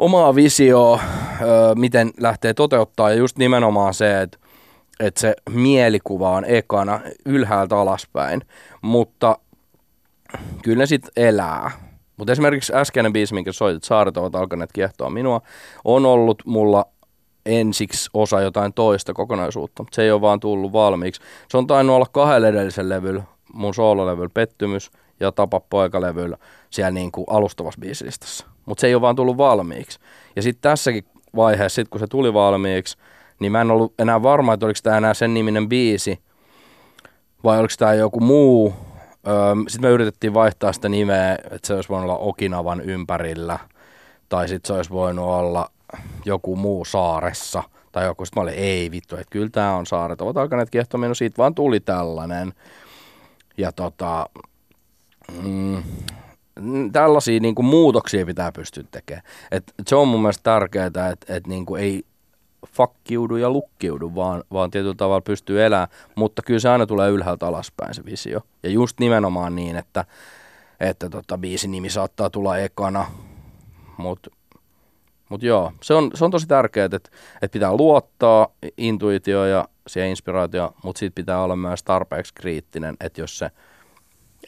omaa 0.00 0.34
visioa, 0.34 1.00
miten 1.74 2.10
lähtee 2.20 2.54
toteuttaa 2.54 3.10
ja 3.10 3.16
just 3.16 3.38
nimenomaan 3.38 3.94
se, 3.94 4.20
että 4.20 4.38
että 5.00 5.20
se 5.20 5.34
mielikuva 5.50 6.30
on 6.30 6.44
ekana 6.44 7.00
ylhäältä 7.26 7.78
alaspäin, 7.78 8.42
mutta 8.82 9.38
kyllä 10.62 10.78
ne 10.78 10.86
sitten 10.86 11.12
elää. 11.16 11.70
Mutta 12.16 12.32
esimerkiksi 12.32 12.74
äskeinen 12.74 13.12
biisi, 13.12 13.34
minkä 13.34 13.52
soitit, 13.52 13.84
Saaret 13.84 14.16
ovat 14.16 14.34
alkaneet 14.34 14.72
kiehtoa 14.72 15.10
minua, 15.10 15.40
on 15.84 16.06
ollut 16.06 16.42
mulla 16.46 16.84
ensiksi 17.46 18.10
osa 18.14 18.40
jotain 18.40 18.72
toista 18.72 19.12
kokonaisuutta, 19.12 19.82
mutta 19.82 19.96
se 19.96 20.02
ei 20.02 20.10
ole 20.10 20.20
vaan 20.20 20.40
tullut 20.40 20.72
valmiiksi. 20.72 21.20
Se 21.48 21.56
on 21.56 21.66
tainnut 21.66 21.96
olla 21.96 22.06
kahdella 22.12 22.48
edellisen 22.48 22.88
levyllä, 22.88 23.22
mun 23.52 23.74
soololevyllä 23.74 24.30
Pettymys 24.34 24.90
ja 25.20 25.32
Tapa 25.32 25.60
poikalevyllä 25.60 26.36
siellä 26.70 26.90
niin 26.90 27.12
kuin 27.12 27.24
alustavassa 27.30 27.80
biisilistassa. 27.80 28.46
Mutta 28.66 28.80
se 28.80 28.86
ei 28.86 28.94
ole 28.94 29.00
vaan 29.00 29.16
tullut 29.16 29.36
valmiiksi. 29.36 29.98
Ja 30.36 30.42
sitten 30.42 30.70
tässäkin 30.70 31.04
vaiheessa, 31.36 31.76
sit 31.76 31.88
kun 31.88 32.00
se 32.00 32.06
tuli 32.06 32.34
valmiiksi, 32.34 32.98
niin 33.40 33.52
mä 33.52 33.60
en 33.60 33.70
ollut 33.70 33.94
enää 33.98 34.22
varma, 34.22 34.54
että 34.54 34.66
oliko 34.66 34.78
tämä 34.82 34.96
enää 34.96 35.14
sen 35.14 35.34
niminen 35.34 35.68
biisi 35.68 36.20
vai 37.44 37.58
oliko 37.58 37.74
tämä 37.78 37.94
joku 37.94 38.20
muu. 38.20 38.74
Sitten 39.68 39.88
me 39.90 39.94
yritettiin 39.94 40.34
vaihtaa 40.34 40.72
sitä 40.72 40.88
nimeä, 40.88 41.32
että 41.32 41.66
se 41.66 41.74
olisi 41.74 41.88
voinut 41.88 42.10
olla 42.10 42.18
Okinavan 42.18 42.80
ympärillä 42.80 43.58
tai 44.28 44.48
sitten 44.48 44.68
se 44.68 44.72
olisi 44.72 44.90
voinut 44.90 45.24
olla 45.24 45.70
joku 46.24 46.56
muu 46.56 46.84
saaressa 46.84 47.62
tai 47.92 48.04
joku. 48.04 48.24
Sitten 48.24 48.40
mä 48.40 48.42
olin, 48.42 48.54
ei 48.54 48.90
vittu, 48.90 49.16
että 49.16 49.30
kyllä 49.30 49.48
tämä 49.52 49.76
on 49.76 49.86
saaret. 49.86 50.20
Ovat 50.20 50.36
alkaneet 50.36 50.70
kiehtoa 50.70 51.08
no 51.08 51.14
siitä 51.14 51.38
vaan 51.38 51.54
tuli 51.54 51.80
tällainen. 51.80 52.52
Ja 53.56 53.72
tota, 53.72 54.26
mm, 55.42 55.82
tällaisia 56.92 57.40
niin 57.40 57.54
kuin 57.54 57.66
muutoksia 57.66 58.26
pitää 58.26 58.52
pystyä 58.52 58.84
tekemään. 58.90 59.24
Et 59.50 59.74
se 59.86 59.96
on 59.96 60.08
mun 60.08 60.20
mielestä 60.20 60.42
tärkeää, 60.42 60.86
että 60.86 61.14
et, 61.28 61.46
niin 61.46 61.66
ei 61.78 62.04
fakkiudu 62.68 63.36
ja 63.36 63.50
lukkiudu, 63.50 64.14
vaan, 64.14 64.44
vaan 64.52 64.70
tietyllä 64.70 64.94
tavalla 64.94 65.20
pystyy 65.20 65.64
elämään, 65.64 65.88
mutta 66.14 66.42
kyllä 66.42 66.60
se 66.60 66.68
aina 66.68 66.86
tulee 66.86 67.10
ylhäältä 67.10 67.46
alaspäin 67.46 67.94
se 67.94 68.04
visio. 68.04 68.40
Ja 68.62 68.70
just 68.70 69.00
nimenomaan 69.00 69.56
niin, 69.56 69.76
että, 69.76 70.04
että 70.80 71.10
tota, 71.10 71.38
biisin 71.38 71.70
nimi 71.70 71.90
saattaa 71.90 72.30
tulla 72.30 72.58
ekana, 72.58 73.06
mutta 73.96 74.30
mut 75.28 75.42
joo, 75.42 75.72
se 75.82 75.94
on, 75.94 76.10
se 76.14 76.24
on 76.24 76.30
tosi 76.30 76.48
tärkeää, 76.48 76.84
että, 76.84 77.10
että 77.42 77.52
pitää 77.52 77.76
luottaa 77.76 78.48
intuitio 78.76 79.44
ja 79.44 79.68
siihen 79.86 80.10
inspiraatio, 80.10 80.74
mutta 80.84 80.98
siitä 80.98 81.14
pitää 81.14 81.42
olla 81.42 81.56
myös 81.56 81.82
tarpeeksi 81.82 82.34
kriittinen, 82.34 82.96
että 83.00 83.20
jos 83.20 83.38
se 83.38 83.50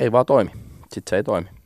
ei 0.00 0.12
vaan 0.12 0.26
toimi, 0.26 0.50
sitten 0.92 1.10
se 1.10 1.16
ei 1.16 1.22
toimi. 1.22 1.61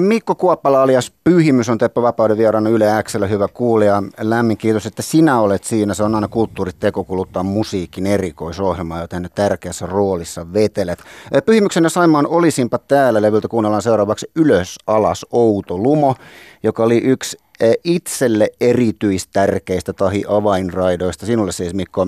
Mikko 0.00 0.34
Kuoppala 0.34 0.82
alias 0.82 1.12
Pyhimys 1.24 1.68
on 1.68 1.78
Teppo 1.78 2.02
Vapauden 2.02 2.38
vieraana 2.38 2.70
Yle 2.70 2.86
Xllä, 3.02 3.26
hyvä 3.26 3.48
kuulija. 3.48 4.02
Lämmin 4.20 4.56
kiitos, 4.56 4.86
että 4.86 5.02
sinä 5.02 5.40
olet 5.40 5.64
siinä. 5.64 5.94
Se 5.94 6.02
on 6.02 6.14
aina 6.14 6.28
kulttuuriteko 6.28 7.04
kuluttaa 7.04 7.42
musiikin 7.42 8.06
erikoisohjelma, 8.06 9.00
joten 9.00 9.30
tärkeässä 9.34 9.86
roolissa 9.86 10.52
vetelet. 10.52 10.98
Pyhimyksen 11.46 11.84
ja 11.84 11.90
Saimaan 11.90 12.26
olisinpa 12.26 12.78
täällä 12.78 13.22
levyltä 13.22 13.48
kuunnellaan 13.48 13.82
seuraavaksi 13.82 14.30
Ylös, 14.36 14.76
alas, 14.86 15.26
outo 15.30 15.78
lumo, 15.78 16.14
joka 16.62 16.84
oli 16.84 16.98
yksi 16.98 17.38
eh, 17.60 17.74
itselle 17.84 18.48
erityistärkeistä 18.60 19.92
tai 19.92 20.24
avainraidoista. 20.28 21.26
Sinulle 21.26 21.52
siis 21.52 21.74
Mikko, 21.74 22.06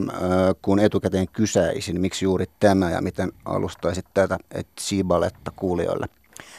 kun 0.63 0.81
etukäteen 0.81 1.29
kysäisin, 1.33 2.01
miksi 2.01 2.25
juuri 2.25 2.47
tämä 2.61 2.91
ja 2.91 3.03
miten 3.03 3.33
alustaisit 3.45 4.07
tätä 4.15 4.39
Chibaletta 4.81 5.51
kuulijoille? 5.57 6.07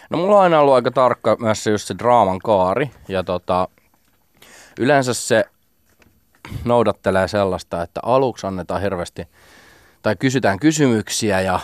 No 0.10 0.18
mulla 0.18 0.36
on 0.36 0.42
aina 0.42 0.60
ollut 0.60 0.74
aika 0.74 0.92
tarkka 0.92 1.38
myös 1.40 1.64
se 1.64 1.72
just 1.72 1.88
se 1.88 1.96
draaman 1.98 2.40
kaari 2.40 2.92
ja 3.08 3.24
tota, 3.24 3.68
yleensä 4.80 5.14
se 5.14 5.46
noudattelee 6.66 7.28
sellaista, 7.28 7.82
että 7.84 8.00
aluksi 8.04 8.48
annetaan 8.48 8.82
hirveästi 8.82 9.28
tai 10.02 10.16
kysytään 10.16 10.60
kysymyksiä 10.60 11.42
ja 11.42 11.60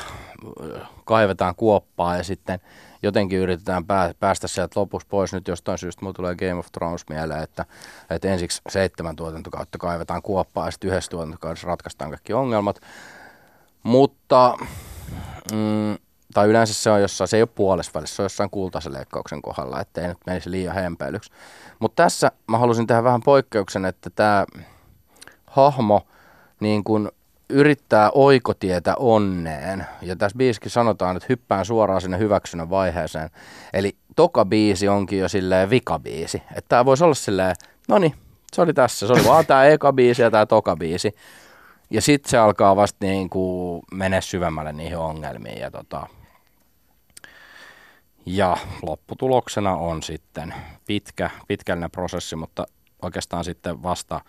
kaivetaan 1.06 1.56
kuoppaa 1.56 2.18
ja 2.18 2.24
sitten 2.24 2.60
jotenkin 3.04 3.40
yritetään 3.40 3.86
päästä 4.20 4.48
sieltä 4.48 4.80
lopussa 4.80 5.08
pois. 5.12 5.34
Nyt 5.34 5.48
jostain 5.48 5.78
syystä 5.78 6.02
mulla 6.02 6.14
tulee 6.14 6.36
Game 6.36 6.54
of 6.54 6.72
Thrones 6.72 7.06
mieleen, 7.10 7.44
että, 7.44 7.66
että 8.10 8.28
ensiksi 8.28 8.62
seitsemän 8.70 9.16
tuotantokautta 9.16 9.78
kaivetaan 9.78 10.22
kuoppaa 10.22 10.66
ja 10.66 10.72
sitten 10.72 10.90
yhdessä 10.90 11.12
tuotantokaudessa 11.12 11.68
ratkaistaan 11.68 12.12
kaikki 12.12 12.34
ongelmat. 12.34 12.80
Mutta, 13.84 14.58
mm, 15.52 15.98
tai 16.36 16.48
yleensä 16.48 16.74
se 16.74 16.90
on 16.90 17.02
jossain, 17.02 17.28
se 17.28 17.38
ei 17.38 17.42
ole 17.42 17.50
puolessa 17.56 17.92
välissä, 17.94 18.16
se 18.16 18.22
on 18.22 18.26
jossain 18.26 18.50
kultaisen 18.50 18.94
leikkauksen 18.94 19.42
kohdalla, 19.42 19.82
ettei 19.82 20.08
nyt 20.08 20.18
menisi 20.26 20.52
liian 20.52 20.76
hempeilyksi. 20.76 21.32
Mutta 21.80 22.04
tässä 22.04 22.32
mä 22.48 22.58
halusin 22.58 22.88
tehdä 22.88 23.04
vähän 23.04 23.22
poikkeuksen, 23.22 23.86
että 23.86 24.10
tämä 24.10 24.46
hahmo 25.46 26.02
niin 26.60 26.84
kun 26.84 27.12
yrittää 27.50 28.12
oikotietä 28.14 28.96
onneen. 28.96 29.86
Ja 30.02 30.16
tässä 30.16 30.38
biisikin 30.38 30.72
sanotaan, 30.72 31.18
että 31.18 31.28
hyppään 31.30 31.66
suoraan 31.66 32.02
sinne 32.02 32.18
hyväksynnän 32.18 32.70
vaiheeseen. 32.70 33.30
Eli 33.74 33.96
toka 34.16 34.46
biisi 34.46 34.88
onkin 34.88 35.20
jo 35.20 35.30
silleen 35.30 35.70
vikabiisi. 35.70 36.44
Että 36.56 36.70
tämä 36.70 36.86
voisi 36.86 37.04
olla 37.04 37.14
silleen, 37.14 37.56
no 37.88 37.98
niin, 37.98 38.16
se 38.54 38.62
oli 38.62 38.74
tässä. 38.74 39.08
Se 39.08 39.14
oli 39.14 39.26
vaan 39.26 39.46
tämä 39.46 39.66
eka 39.66 39.94
biisi 39.94 40.22
ja 40.22 40.32
tämä 40.32 40.46
toka 40.46 40.76
biisi. 40.76 41.16
Ja 41.90 42.02
sitten 42.02 42.30
se 42.30 42.38
alkaa 42.38 42.76
vasta 42.76 42.98
niin 43.06 43.30
kuin 43.30 43.82
syvemmälle 44.20 44.74
niihin 44.74 44.98
ongelmiin. 44.98 45.60
Ja, 45.60 45.72
tota, 45.72 46.08
ja 48.26 48.58
lopputuloksena 48.82 49.76
on 49.76 50.04
sitten 50.04 50.54
pitkä, 50.88 51.30
pitkällinen 51.48 51.92
prosessi, 51.92 52.36
mutta 52.36 52.66
oikeastaan 53.02 53.44
sitten 53.44 53.84
vasta 53.84 54.22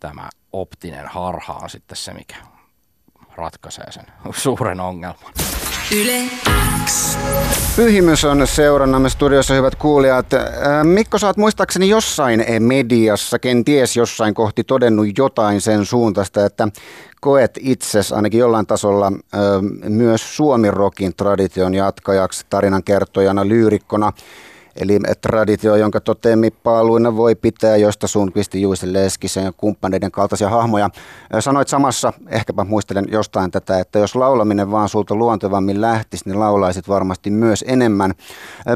tämä 0.00 0.28
optinen 0.52 1.08
harha 1.08 1.52
on 1.52 1.70
sitten 1.70 1.96
se, 1.96 2.14
mikä 2.14 2.36
ratkaisee 3.36 3.92
sen 3.92 4.06
suuren 4.34 4.80
ongelman. 4.80 5.32
Yle 6.00 6.22
X. 6.84 7.18
Pyhimys 7.76 8.24
on 8.24 8.46
seurannamme 8.46 9.10
studiossa, 9.10 9.54
hyvät 9.54 9.74
kuulijat. 9.74 10.34
Äh, 10.34 10.42
Mikko, 10.84 11.18
oot 11.26 11.36
muistaakseni 11.36 11.88
jossain 11.88 12.44
mediassa, 12.58 13.38
kenties 13.38 13.96
jossain 13.96 14.34
kohti 14.34 14.64
todennut 14.64 15.18
jotain 15.18 15.60
sen 15.60 15.86
suuntaista, 15.86 16.46
että 16.46 16.68
koet 17.20 17.58
itses 17.60 18.12
ainakin 18.12 18.40
jollain 18.40 18.66
tasolla 18.66 19.06
äh, 19.06 19.40
myös 19.88 20.36
suomirokin 20.36 21.14
tradition 21.14 21.74
jatkajaksi, 21.74 22.46
tarinan 22.50 22.84
kertojana, 22.84 23.48
lyyrikkona. 23.48 24.12
Eli 24.76 24.98
traditio, 25.20 25.76
jonka 25.76 26.00
totemippaaluina 26.00 27.16
voi 27.16 27.34
pitää, 27.34 27.76
josta 27.76 28.06
Sundqvistin, 28.06 28.62
Juisen 28.62 28.92
Leskisen 28.92 29.44
ja 29.44 29.52
kumppaneiden 29.52 30.10
kaltaisia 30.10 30.48
hahmoja. 30.48 30.90
Sanoit 31.40 31.68
samassa, 31.68 32.12
ehkäpä 32.28 32.64
muistelen 32.64 33.04
jostain 33.10 33.50
tätä, 33.50 33.78
että 33.78 33.98
jos 33.98 34.16
laulaminen 34.16 34.70
vaan 34.70 34.88
sulta 34.88 35.14
luontevammin 35.14 35.80
lähtisi, 35.80 36.24
niin 36.26 36.40
laulaisit 36.40 36.88
varmasti 36.88 37.30
myös 37.30 37.64
enemmän. 37.68 38.12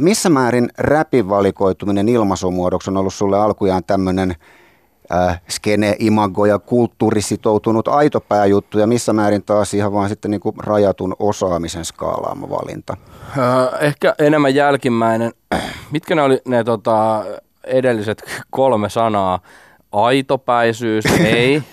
Missä 0.01 0.29
määrin 0.29 0.69
räpin 0.79 1.29
valikoituminen 1.29 2.09
ilmaisumuodoksi 2.09 2.91
on 2.91 2.97
ollut 2.97 3.15
sulle 3.15 3.39
alkujaan 3.39 3.85
tämmöinen 3.85 4.35
äh, 5.13 5.41
skene, 5.49 5.97
imago 5.99 6.47
ja 6.47 6.59
kulttuurisitoutunut 6.59 7.89
aito 7.89 8.21
pääjuttu 8.21 8.79
ja 8.79 8.87
missä 8.87 9.13
määrin 9.13 9.43
taas 9.43 9.75
ihan 9.75 9.93
vaan 9.93 10.09
sitten 10.09 10.31
niin 10.31 10.41
kuin 10.41 10.55
rajatun 10.59 11.17
osaamisen 11.19 11.85
skaalaama 11.85 12.51
valinta? 12.51 12.97
Äh, 13.39 13.85
ehkä 13.87 14.15
enemmän 14.19 14.55
jälkimmäinen. 14.55 15.33
Mitkä 15.91 16.15
ne 16.15 16.23
oli 16.23 16.41
ne 16.49 16.65
tota, 16.65 17.25
edelliset 17.65 18.23
kolme 18.51 18.89
sanaa? 18.89 19.39
Aitopäisyys, 19.93 21.05
ei. 21.25 21.63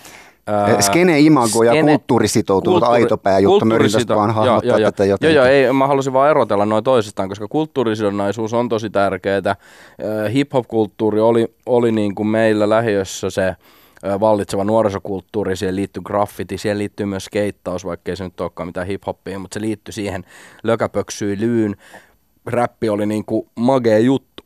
Ää, 0.48 0.82
skene 0.82 1.20
imago 1.20 1.64
ja 1.64 1.84
kulttuurisitoutunut 1.84 2.80
kulttuuri, 2.80 3.02
aitopää 3.02 3.40
mä 3.66 3.76
yritän 3.76 4.18
vaan 4.18 4.34
hahmottaa 4.34 4.80
jo, 4.80 4.92
tätä 4.92 5.06
jotenkin. 5.06 5.36
Joo, 5.36 5.46
joo, 5.46 5.54
ei, 5.54 5.74
mä 5.74 5.88
halusin 5.88 6.14
vaan 6.14 6.30
erotella 6.30 6.66
noin 6.66 6.84
toisistaan, 6.84 7.30
koska 7.30 7.48
kulttuurisidonnaisuus 7.48 8.54
on 8.54 8.70
tosi 8.70 8.90
tärkeää. 8.90 9.56
Hip-hop-kulttuuri 10.34 11.20
oli, 11.20 11.56
oli 11.66 11.92
niin 11.92 12.16
kuin 12.16 12.28
meillä 12.28 12.70
lähiössä 12.70 13.30
se 13.30 13.56
vallitseva 14.20 14.64
nuorisokulttuuri, 14.64 15.56
siihen 15.56 15.76
liittyy 15.76 16.04
graffiti, 16.04 16.58
siihen 16.58 16.78
liittyy 16.78 17.06
myös 17.06 17.26
skeittaus, 17.26 17.86
vaikka 17.86 18.16
se 18.16 18.24
nyt 18.24 18.42
olekaan 18.42 18.68
mitään 18.68 18.88
hip-hoppia, 18.88 19.40
mutta 19.40 19.54
se 19.54 19.62
liittyy 19.62 19.92
siihen 19.92 20.24
lökäpöksyilyyn. 20.64 21.76
Räppi 22.46 22.90
oli 22.90 23.06
niin 23.06 23.26
kuin 23.26 23.50
magea 23.56 24.00
juttu. 24.00 24.44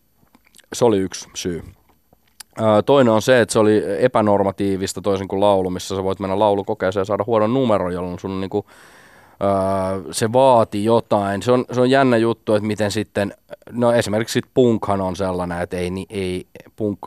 Se 0.74 0.86
oli 0.86 0.98
yksi 0.98 1.30
syy. 1.34 1.63
Toinen 2.86 3.14
on 3.14 3.22
se, 3.22 3.42
että 3.42 3.54
se 3.54 3.60
oli 3.60 3.84
epänormatiivista 4.00 5.02
toisin 5.02 5.28
kuin 5.28 5.40
laulu, 5.40 5.70
missä 5.70 5.96
sä 5.96 6.04
voit 6.04 6.20
mennä 6.20 6.40
laulukokeeseen 6.40 7.02
ja 7.02 7.06
saada 7.06 7.24
huonon 7.28 7.54
numero, 7.54 7.90
jolloin 7.90 8.20
sun 8.20 8.42
niinku, 8.42 8.66
se 10.12 10.34
vaati 10.34 10.84
jotain. 10.84 11.42
Se 11.42 11.52
on, 11.52 11.66
se 11.72 11.82
on 11.82 11.90
jännä 11.90 12.18
juttu, 12.18 12.54
että 12.54 12.68
miten 12.68 12.92
sitten, 12.92 13.34
no 13.72 13.92
esimerkiksi 13.92 14.34
sit 14.34 14.46
punkhan 14.54 15.02
on 15.02 15.16
sellainen, 15.16 15.62
että 15.62 15.78
ei, 15.78 15.92
ei 16.10 16.48
punk 16.76 17.00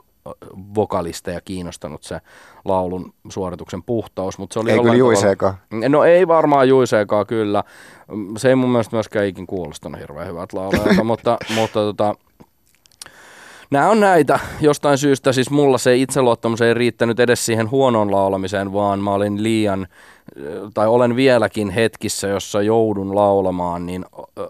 vokalisteja 0.75 1.41
kiinnostanut 1.41 2.03
se 2.03 2.21
laulun 2.65 3.13
suorituksen 3.29 3.83
puhtaus. 3.83 4.39
Mutta 4.39 4.55
se 4.55 4.61
oli 4.61 4.71
ei 4.71 4.79
kyllä 4.79 4.95
juiseekaan. 4.95 5.55
No 5.89 6.05
ei 6.05 6.29
varmaan 6.29 6.69
juiseekaan 6.69 7.27
kyllä. 7.27 7.65
Se 8.37 8.49
ei 8.49 8.55
mun 8.55 8.71
mielestä 8.71 8.97
myöskään 8.97 9.27
ikin 9.27 9.47
kuulostanut 9.47 10.01
hirveän 10.01 10.29
hyvät 10.29 10.53
laulajat, 10.53 11.05
mutta, 11.05 11.39
mutta 11.55 11.81
tota, 11.81 12.15
nämä 13.71 13.91
on 13.91 14.01
näitä 14.01 14.41
jostain 14.61 14.99
syystä, 14.99 15.33
siis 15.33 15.51
mulla 15.51 15.79
se 15.79 15.97
itseluottamus 15.97 16.61
ei 16.61 16.75
riittänyt 16.75 17.21
edes 17.21 17.47
siihen 17.47 17.71
huonoon 17.71 18.13
laulamiseen, 18.13 18.73
vaan 18.73 19.01
mä 19.01 19.15
olin 19.15 19.43
liian, 19.43 19.87
tai 20.75 20.89
olen 20.89 21.17
vieläkin 21.17 21.71
hetkissä, 21.71 22.29
jossa 22.29 22.63
joudun 22.63 23.15
laulamaan, 23.15 23.87
niin 23.87 24.05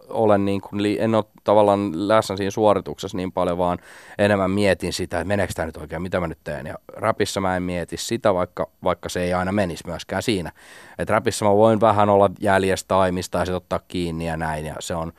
olen 0.08 0.44
niin 0.44 0.60
kuin, 0.60 0.96
en 0.98 1.14
ole 1.14 1.24
tavallaan 1.44 2.08
läsnä 2.08 2.36
siinä 2.36 2.50
suorituksessa 2.50 3.16
niin 3.16 3.32
paljon, 3.32 3.58
vaan 3.58 3.78
enemmän 4.18 4.50
mietin 4.50 4.92
sitä, 4.92 5.16
että 5.18 5.28
meneekö 5.28 5.52
tämä 5.52 5.66
nyt 5.66 5.76
oikein, 5.76 6.02
mitä 6.02 6.20
mä 6.20 6.26
nyt 6.26 6.38
teen. 6.44 6.66
Ja 6.66 6.74
rapissa 6.96 7.40
mä 7.40 7.56
en 7.56 7.62
mieti 7.62 7.96
sitä, 7.96 8.34
vaikka, 8.34 8.68
vaikka 8.84 9.08
se 9.08 9.22
ei 9.22 9.34
aina 9.34 9.52
menisi 9.52 9.86
myöskään 9.86 10.22
siinä. 10.22 10.52
Että 10.98 11.12
rapissa 11.12 11.44
mä 11.44 11.56
voin 11.56 11.80
vähän 11.80 12.08
olla 12.08 12.30
jäljestä 12.40 12.88
taimista 12.88 13.38
ja 13.38 13.44
sitten 13.44 13.56
ottaa 13.56 13.80
kiinni 13.88 14.26
ja 14.26 14.36
näin, 14.36 14.66
ja 14.66 14.74
se 14.78 14.94
on, 14.94 15.12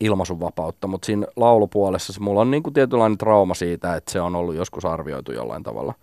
ilmaisuvapautta, 0.00 0.86
mutta 0.86 1.06
siinä 1.06 1.26
laulupuolessa 1.36 2.12
se, 2.12 2.20
mulla 2.20 2.40
on 2.40 2.50
niin 2.50 2.62
kuin 2.62 2.74
tietynlainen 2.74 3.18
trauma 3.18 3.54
siitä, 3.54 3.94
että 3.94 4.12
se 4.12 4.20
on 4.20 4.36
ollut 4.36 4.54
joskus 4.54 4.84
arvioitu 4.84 5.32
jollain 5.32 5.62
tavalla. 5.62 5.94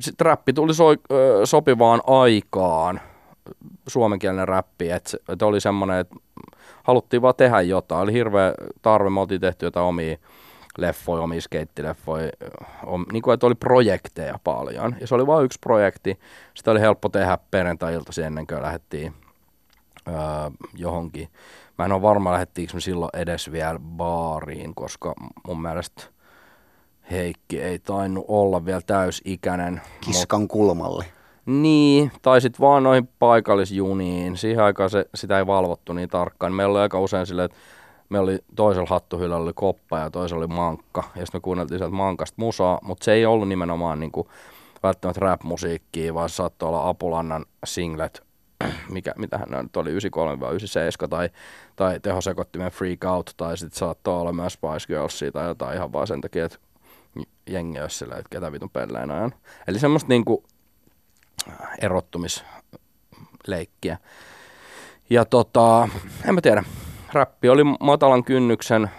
Sitten 0.00 0.24
räppi 0.24 0.52
tuli 0.52 0.74
so, 0.74 0.84
sopivaan 1.44 2.00
aikaan, 2.06 3.00
suomenkielinen 3.86 4.48
räppi, 4.48 4.90
että, 4.90 5.16
että 5.28 5.46
oli 5.46 5.60
semmoinen, 5.60 5.98
että 5.98 6.16
haluttiin 6.82 7.22
vaan 7.22 7.34
tehdä 7.36 7.60
jotain. 7.60 8.02
Oli 8.02 8.12
hirveä 8.12 8.54
tarve, 8.82 9.10
me 9.10 9.20
oltiin 9.20 9.40
tehty 9.40 9.66
jotain 9.66 9.86
omia 9.86 10.16
leffoja, 10.78 11.22
omia 11.22 11.40
skeittileffoja, 11.40 12.30
om, 12.86 13.06
niin 13.12 13.22
kuin, 13.22 13.34
että 13.34 13.46
oli 13.46 13.54
projekteja 13.54 14.38
paljon. 14.44 14.96
Ja 15.00 15.06
se 15.06 15.14
oli 15.14 15.26
vain 15.26 15.44
yksi 15.44 15.58
projekti. 15.58 16.18
Sitä 16.54 16.70
oli 16.70 16.80
helppo 16.80 17.08
tehdä 17.08 17.38
perjantai-iltaisin 17.50 18.24
ennen 18.24 18.46
kuin 18.46 18.62
lähdettiin 18.62 19.14
öö, 20.08 20.14
johonkin 20.74 21.28
Mä 21.78 21.84
en 21.84 21.92
ole 21.92 22.02
varma, 22.02 22.32
lähettiinkö 22.32 22.74
me 22.74 22.80
silloin 22.80 23.10
edes 23.14 23.52
vielä 23.52 23.78
baariin, 23.78 24.74
koska 24.74 25.14
mun 25.46 25.62
mielestä 25.62 26.02
Heikki 27.10 27.62
ei 27.62 27.78
tainnut 27.78 28.24
olla 28.28 28.64
vielä 28.64 28.80
täysikäinen. 28.86 29.80
Kiskan 30.00 30.40
mut... 30.40 30.50
kulmalle. 30.50 31.04
Niin, 31.46 32.12
tai 32.22 32.40
sitten 32.40 32.60
vaan 32.60 32.82
noihin 32.82 33.08
paikallisjuniin. 33.18 34.36
Siihen 34.36 34.64
aikaan 34.64 34.90
se, 34.90 35.04
sitä 35.14 35.38
ei 35.38 35.46
valvottu 35.46 35.92
niin 35.92 36.08
tarkkaan. 36.08 36.52
Meillä 36.52 36.72
oli 36.72 36.80
aika 36.80 37.00
usein 37.00 37.26
silleen, 37.26 37.44
että 37.46 37.58
me 38.08 38.18
oli 38.18 38.38
toisella 38.56 38.88
hattuhylällä 38.90 39.44
oli 39.44 39.52
koppa 39.54 39.98
ja 39.98 40.10
toisella 40.10 40.44
oli 40.44 40.54
mankka. 40.54 41.04
Ja 41.14 41.26
sitten 41.26 41.38
me 41.38 41.42
kuunneltiin 41.42 41.78
sieltä 41.78 41.94
mankasta 41.94 42.34
musaa, 42.36 42.78
mutta 42.82 43.04
se 43.04 43.12
ei 43.12 43.26
ollut 43.26 43.48
nimenomaan 43.48 44.00
niinku 44.00 44.28
välttämättä 44.82 45.20
rap-musiikkia, 45.20 46.14
vaan 46.14 46.28
se 46.28 46.34
saattoi 46.34 46.68
olla 46.68 46.88
Apulannan 46.88 47.46
singlet 47.64 48.27
mikä, 48.94 49.12
mitä 49.18 49.38
hän 49.38 49.48
nyt 49.62 49.76
oli, 49.76 49.90
93 49.90 50.40
vai 50.40 50.50
97 50.50 51.10
tai, 51.10 51.30
tai 51.76 52.00
tehosekottimen 52.00 52.70
Freak 52.70 53.04
Out 53.04 53.34
tai 53.36 53.58
sitten 53.58 53.78
saattoi 53.78 54.20
olla 54.20 54.32
myös 54.32 54.52
Spice 54.52 54.86
Girlsia 54.86 55.32
tai 55.32 55.48
jotain 55.48 55.76
ihan 55.76 55.92
vaan 55.92 56.06
sen 56.06 56.20
takia, 56.20 56.44
että 56.44 56.58
jengi 57.50 57.80
olisi 57.80 57.98
sillä, 57.98 58.16
että 58.16 58.28
ketä 58.30 58.52
vitun 58.52 58.70
pelleen 58.70 59.10
ajan. 59.10 59.34
Eli 59.68 59.78
semmoista 59.78 60.08
niinku 60.08 60.44
erottumisleikkiä. 61.80 63.98
Ja 65.10 65.24
tota, 65.24 65.88
en 66.28 66.34
mä 66.34 66.40
tiedä, 66.40 66.64
räppi 67.12 67.48
oli 67.48 67.64
matalan 67.64 68.24
kynnyksen 68.24 68.90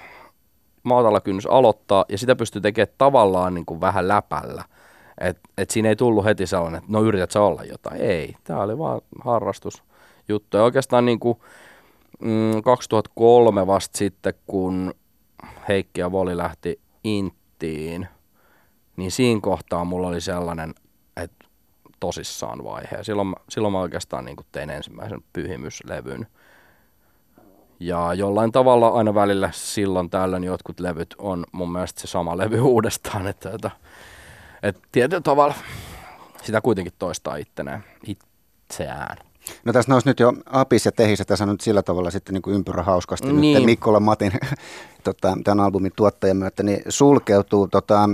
maatalla 0.83 1.21
kynnys 1.21 1.45
aloittaa 1.45 2.05
ja 2.09 2.17
sitä 2.17 2.35
pystyy 2.35 2.61
tekemään 2.61 2.95
tavallaan 2.97 3.53
niin 3.53 3.65
kuin 3.65 3.81
vähän 3.81 4.07
läpällä. 4.07 4.63
Et, 5.19 5.39
et 5.57 5.69
siinä 5.69 5.89
ei 5.89 5.95
tullut 5.95 6.25
heti 6.25 6.47
sellainen, 6.47 6.77
että 6.77 6.91
no 6.91 7.03
yrität 7.03 7.31
sä 7.31 7.41
olla 7.41 7.63
jotain. 7.63 8.01
Ei, 8.01 8.35
tämä 8.43 8.61
oli 8.61 8.77
vaan 8.77 9.01
harrastusjuttu. 9.23 10.57
Ja 10.57 10.63
oikeastaan 10.63 11.05
niin 11.05 11.19
kuin, 11.19 11.39
mm, 12.19 12.63
2003 12.63 13.67
vasta 13.67 13.97
sitten, 13.97 14.33
kun 14.47 14.93
Heikki 15.67 16.01
ja 16.01 16.11
Voli 16.11 16.37
lähti 16.37 16.79
Inttiin, 17.03 18.07
niin 18.95 19.11
siinä 19.11 19.41
kohtaa 19.41 19.85
mulla 19.85 20.07
oli 20.07 20.21
sellainen, 20.21 20.75
että 21.17 21.45
tosissaan 21.99 22.63
vaihe. 22.63 23.03
Silloin, 23.03 23.35
silloin 23.49 23.71
mä 23.71 23.79
oikeastaan 23.79 24.25
niin 24.25 24.37
tein 24.51 24.69
ensimmäisen 24.69 25.23
pyhimyslevyn. 25.33 26.27
Ja 27.79 28.13
jollain 28.13 28.51
tavalla 28.51 28.87
aina 28.87 29.13
välillä 29.15 29.49
silloin 29.53 30.09
tällöin 30.09 30.43
jotkut 30.43 30.79
levyt 30.79 31.15
on 31.17 31.45
mun 31.51 31.71
mielestä 31.71 32.01
se 32.01 32.07
sama 32.07 32.37
levy 32.37 32.59
uudestaan. 32.73 33.27
Että, 33.27 33.51
että, 33.51 33.71
että 34.63 34.81
tietyllä 34.91 35.21
tavalla 35.21 35.55
sitä 36.43 36.61
kuitenkin 36.61 36.93
toistaa 36.99 37.35
ittenään, 37.35 37.83
itseään. 38.03 39.28
No 39.65 39.73
tässä 39.73 39.91
nousi 39.91 40.09
nyt 40.09 40.19
jo 40.19 40.33
Apis 40.45 40.85
ja 40.85 40.91
Tehis, 40.91 41.23
tässä 41.27 41.43
on 41.43 41.49
nyt 41.49 41.61
sillä 41.61 41.83
tavalla 41.83 42.11
sitten 42.11 42.33
niin 42.33 42.41
kuin 42.41 42.55
ympyrä 42.55 42.83
hauskasti 42.83 43.33
niin. 43.33 43.55
nyt 43.55 43.65
Mikkola 43.65 43.99
Matin 43.99 44.31
tota, 45.03 45.37
tämän 45.43 45.65
albumin 45.65 45.91
tuottajan 45.95 46.37
myötä, 46.37 46.63
niin 46.63 46.81
sulkeutuu. 46.89 47.67
Tota, 47.67 48.09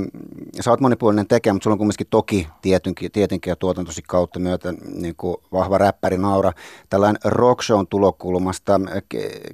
sä 0.62 0.72
oot 0.72 0.80
monipuolinen 0.80 1.28
tekijä, 1.28 1.54
mutta 1.54 1.64
sulla 1.64 1.74
on 1.74 1.78
kumminkin 1.78 2.08
toki 2.10 2.48
tietenkin, 2.62 3.12
tietenkin 3.12 3.52
ja 3.52 3.56
tuotantosi 3.56 4.02
kautta 4.08 4.40
myötä 4.40 4.74
niin 4.96 5.16
kuin 5.18 5.38
vahva 5.52 5.78
räppäri 5.78 6.18
Naura. 6.18 6.52
Tällainen 6.90 7.22
rockshown 7.26 7.88
tulokulmasta, 7.88 8.82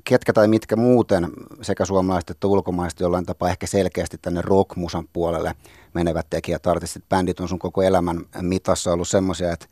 ketkä 0.04 0.34
tai 0.34 0.48
mitkä 0.48 0.76
muuten 0.76 1.28
sekä 1.62 1.86
suomalaiset 1.86 2.30
että 2.30 2.48
ulkomaiset 2.48 3.00
jollain 3.00 3.26
tapaa 3.26 3.50
ehkä 3.50 3.68
selkeästi 3.68 4.18
tänne 4.22 4.42
rockmusan 4.42 5.08
puolelle 5.14 5.56
menevät 5.94 6.28
tekijät, 6.30 6.68
artistit, 6.68 7.10
bändit 7.10 7.40
on 7.40 7.48
sun 7.48 7.60
koko 7.60 7.82
elämän 7.82 8.26
mitassa 8.42 8.94
ollut 8.94 9.08
semmoisia, 9.08 9.52
että 9.52 9.66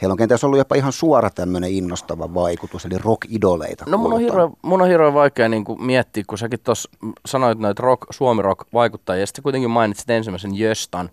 heillä 0.00 0.12
on 0.12 0.18
kenties 0.18 0.44
ollut 0.44 0.58
jopa 0.58 0.74
ihan 0.74 0.92
suora 0.92 1.30
tämmöinen 1.30 1.70
innostava 1.70 2.34
vaikutus, 2.34 2.84
eli 2.84 2.98
rock-idoleita. 2.98 3.84
No 3.88 3.98
mun 3.98 4.12
on, 4.12 4.20
hirveän, 4.20 4.50
mun 4.62 4.82
on 4.82 4.88
hirveän 4.88 5.14
vaikea 5.14 5.48
niin 5.48 5.64
kuin 5.64 5.84
miettiä, 5.84 6.24
kun 6.26 6.38
säkin 6.38 6.60
tuossa 6.60 6.90
sanoit 7.26 7.58
noita 7.58 7.82
rock, 7.82 8.06
suomi-rock-vaikuttajia, 8.10 9.20
ja 9.20 9.26
sitten 9.26 9.42
kuitenkin 9.42 9.70
mainitsit 9.70 10.10
ensimmäisen 10.10 10.58
Jöstan, 10.58 11.10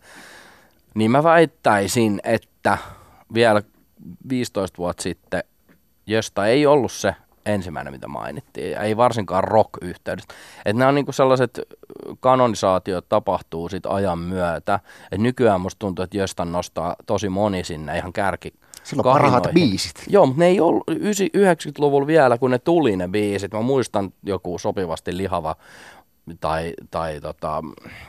niin 0.93 1.11
mä 1.11 1.23
väittäisin, 1.23 2.21
että 2.23 2.77
vielä 3.33 3.61
15 4.29 4.77
vuotta 4.77 5.03
sitten 5.03 5.43
Jösta 6.07 6.47
ei 6.47 6.65
ollut 6.65 6.91
se 6.91 7.15
ensimmäinen, 7.45 7.93
mitä 7.93 8.07
mainittiin, 8.07 8.77
ei 8.77 8.97
varsinkaan 8.97 9.43
rock-yhteydessä. 9.43 10.33
Että 10.65 10.79
nämä 10.79 10.89
on 10.89 10.95
niinku 10.95 11.11
sellaiset 11.11 11.59
kanonisaatiot 12.19 13.09
tapahtuu 13.09 13.69
sit 13.69 13.85
ajan 13.85 14.19
myötä. 14.19 14.79
Et 15.11 15.21
nykyään 15.21 15.61
musta 15.61 15.79
tuntuu, 15.79 16.03
että 16.03 16.17
Jöstan 16.17 16.51
nostaa 16.51 16.95
tosi 17.05 17.29
moni 17.29 17.63
sinne 17.63 17.97
ihan 17.97 18.13
kärki 18.13 18.53
Silloin 18.89 19.03
parhaat 19.03 19.47
biisit. 19.53 20.03
Joo, 20.07 20.25
mutta 20.25 20.39
ne 20.39 20.47
ei 20.47 20.59
ollut 20.59 20.83
90-luvulla 20.91 22.07
vielä, 22.07 22.37
kun 22.37 22.51
ne 22.51 22.59
tuli 22.59 22.97
ne 22.97 23.07
biisit. 23.07 23.53
Mä 23.53 23.61
muistan 23.61 24.13
joku 24.23 24.57
sopivasti 24.57 25.17
lihava 25.17 25.55
tai, 26.39 26.73
tai 26.91 27.21
tota, 27.21 27.63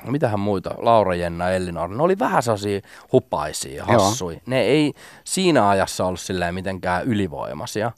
mitähän 0.06 0.40
muita, 0.40 0.75
Laura 0.78 1.14
Jenna, 1.14 1.50
Ellinor, 1.50 1.88
ne 1.88 2.02
oli 2.02 2.18
vähän 2.18 2.42
sellaisia 2.42 2.80
hupaisia, 3.12 3.84
hassui. 3.84 4.32
Joo. 4.32 4.42
Ne 4.46 4.60
ei 4.60 4.92
siinä 5.25 5.68
ajassa 5.68 6.04
ollut 6.04 6.20
silleen 6.20 6.54
mitenkään 6.54 7.04
ylivoimaisia. 7.04 7.92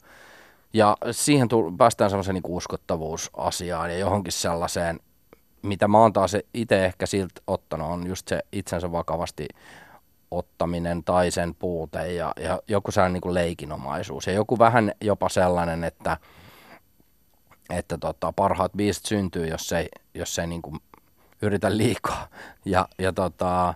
Ja 0.73 0.97
siihen 1.11 1.47
tull, 1.47 1.71
päästään 1.77 2.09
semmoiseen 2.09 2.33
niin 2.33 2.43
uskottavuusasiaan 2.47 3.91
ja 3.91 3.97
johonkin 3.97 4.31
sellaiseen, 4.31 4.99
mitä 5.61 5.87
mä 5.87 5.99
oon 5.99 6.13
taas 6.13 6.35
itse 6.53 6.85
ehkä 6.85 7.05
siltä 7.05 7.41
ottanut, 7.47 7.91
on 7.91 8.07
just 8.07 8.27
se 8.27 8.39
itsensä 8.51 8.91
vakavasti 8.91 9.47
ottaminen 10.37 11.03
tai 11.03 11.31
sen 11.31 11.55
puute 11.55 12.13
ja, 12.13 12.33
ja 12.39 12.61
joku 12.67 12.91
sellainen 12.91 13.13
niin 13.13 13.21
kuin 13.21 13.33
leikinomaisuus. 13.33 14.27
Ja 14.27 14.33
joku 14.33 14.59
vähän 14.59 14.91
jopa 15.01 15.29
sellainen, 15.29 15.83
että, 15.83 16.17
että 17.69 17.97
tota, 17.97 18.33
parhaat 18.35 18.71
biisit 18.77 19.05
syntyy, 19.05 19.47
jos 19.47 19.71
ei, 19.71 19.89
jos 20.13 20.39
ei 20.39 20.47
niin 20.47 20.61
kuin 20.61 20.79
yritä 21.41 21.77
liikaa. 21.77 22.27
Ja, 22.65 22.87
ja 22.99 23.13
tota, 23.13 23.73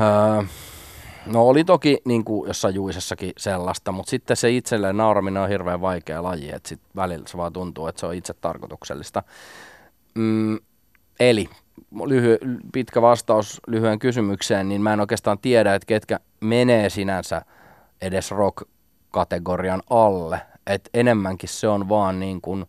öö, 0.00 0.42
no 1.26 1.48
oli 1.48 1.64
toki 1.64 1.98
niin 2.04 2.24
kuin 2.24 2.48
jossain 2.48 2.74
juisessakin 2.74 3.32
sellaista, 3.36 3.92
mutta 3.92 4.10
sitten 4.10 4.36
se 4.36 4.50
itselleen 4.50 4.96
nauraminen 4.96 5.42
on 5.42 5.48
hirveän 5.48 5.80
vaikea 5.80 6.22
laji, 6.22 6.50
että 6.54 6.68
sitten 6.68 6.90
välillä 6.96 7.28
se 7.28 7.36
vaan 7.36 7.52
tuntuu, 7.52 7.86
että 7.86 8.00
se 8.00 8.06
on 8.06 8.14
itse 8.14 8.34
tarkoituksellista. 8.34 9.22
Mm, 10.14 10.58
eli 11.20 11.48
lyhy, 12.04 12.38
pitkä 12.72 13.02
vastaus 13.02 13.60
lyhyen 13.66 13.98
kysymykseen, 13.98 14.68
niin 14.68 14.82
mä 14.82 14.92
en 14.92 15.00
oikeastaan 15.00 15.38
tiedä, 15.38 15.74
että 15.74 15.86
ketkä 15.86 16.20
menee 16.40 16.90
sinänsä 16.90 17.42
edes 18.00 18.30
rock-kategorian 18.30 19.82
alle. 19.90 20.40
Et 20.66 20.90
enemmänkin 20.94 21.48
se 21.48 21.68
on 21.68 21.88
vaan 21.88 22.20
niin 22.20 22.40
kuin 22.40 22.66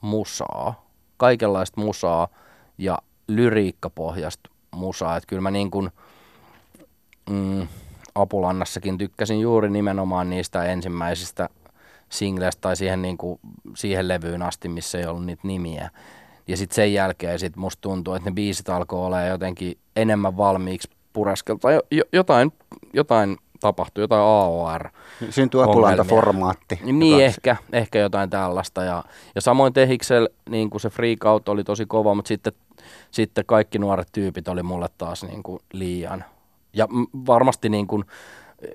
musaa, 0.00 0.88
kaikenlaista 1.16 1.80
musaa 1.80 2.28
ja 2.78 2.98
lyriikkapohjasta 3.28 4.50
musaa. 4.70 5.16
Että 5.16 5.26
kyllä 5.26 5.42
mä 5.42 5.50
niin 5.50 5.70
kuin, 5.70 5.90
mm, 7.30 7.66
Apulannassakin 8.14 8.98
tykkäsin 8.98 9.40
juuri 9.40 9.70
nimenomaan 9.70 10.30
niistä 10.30 10.64
ensimmäisistä 10.64 11.48
singleistä 12.08 12.60
tai 12.60 12.76
siihen, 12.76 13.02
niin 13.02 13.18
kuin, 13.18 13.40
siihen 13.76 14.08
levyyn 14.08 14.42
asti, 14.42 14.68
missä 14.68 14.98
ei 14.98 15.06
ollut 15.06 15.26
niitä 15.26 15.46
nimiä. 15.46 15.90
Ja 16.48 16.56
sitten 16.56 16.74
sen 16.74 16.92
jälkeen 16.92 17.38
sit 17.38 17.56
musta 17.56 17.80
tuntuu, 17.80 18.14
että 18.14 18.30
ne 18.30 18.34
biisit 18.34 18.68
alkoi 18.68 19.06
olla 19.06 19.22
jotenkin 19.22 19.78
enemmän 19.96 20.36
valmiiksi 20.36 20.90
pureskelta. 21.12 21.68
Jotain, 22.12 22.52
jotain 22.92 23.36
tapahtui, 23.60 24.02
jotain 24.02 24.22
AOR. 24.22 24.88
Syntyy 25.30 25.62
apulanta-formaatti. 25.62 26.80
Niin, 26.92 27.24
ehkä, 27.24 27.56
ehkä 27.72 27.98
jotain 27.98 28.30
tällaista. 28.30 28.84
Ja, 28.84 29.04
ja 29.34 29.40
samoin 29.40 29.72
Tehiksel, 29.72 30.28
niin 30.50 30.70
kuin 30.70 30.80
se 30.80 30.90
freak 30.90 31.24
out 31.24 31.48
oli 31.48 31.64
tosi 31.64 31.86
kova, 31.86 32.14
mutta 32.14 32.28
sitten, 32.28 32.52
sitten 33.10 33.46
kaikki 33.46 33.78
nuoret 33.78 34.08
tyypit 34.12 34.48
oli 34.48 34.62
mulle 34.62 34.88
taas 34.98 35.24
niin 35.24 35.42
kuin 35.42 35.60
liian. 35.72 36.24
Ja 36.72 36.88
varmasti 37.26 37.68
niin 37.68 37.86
kuin, 37.86 38.04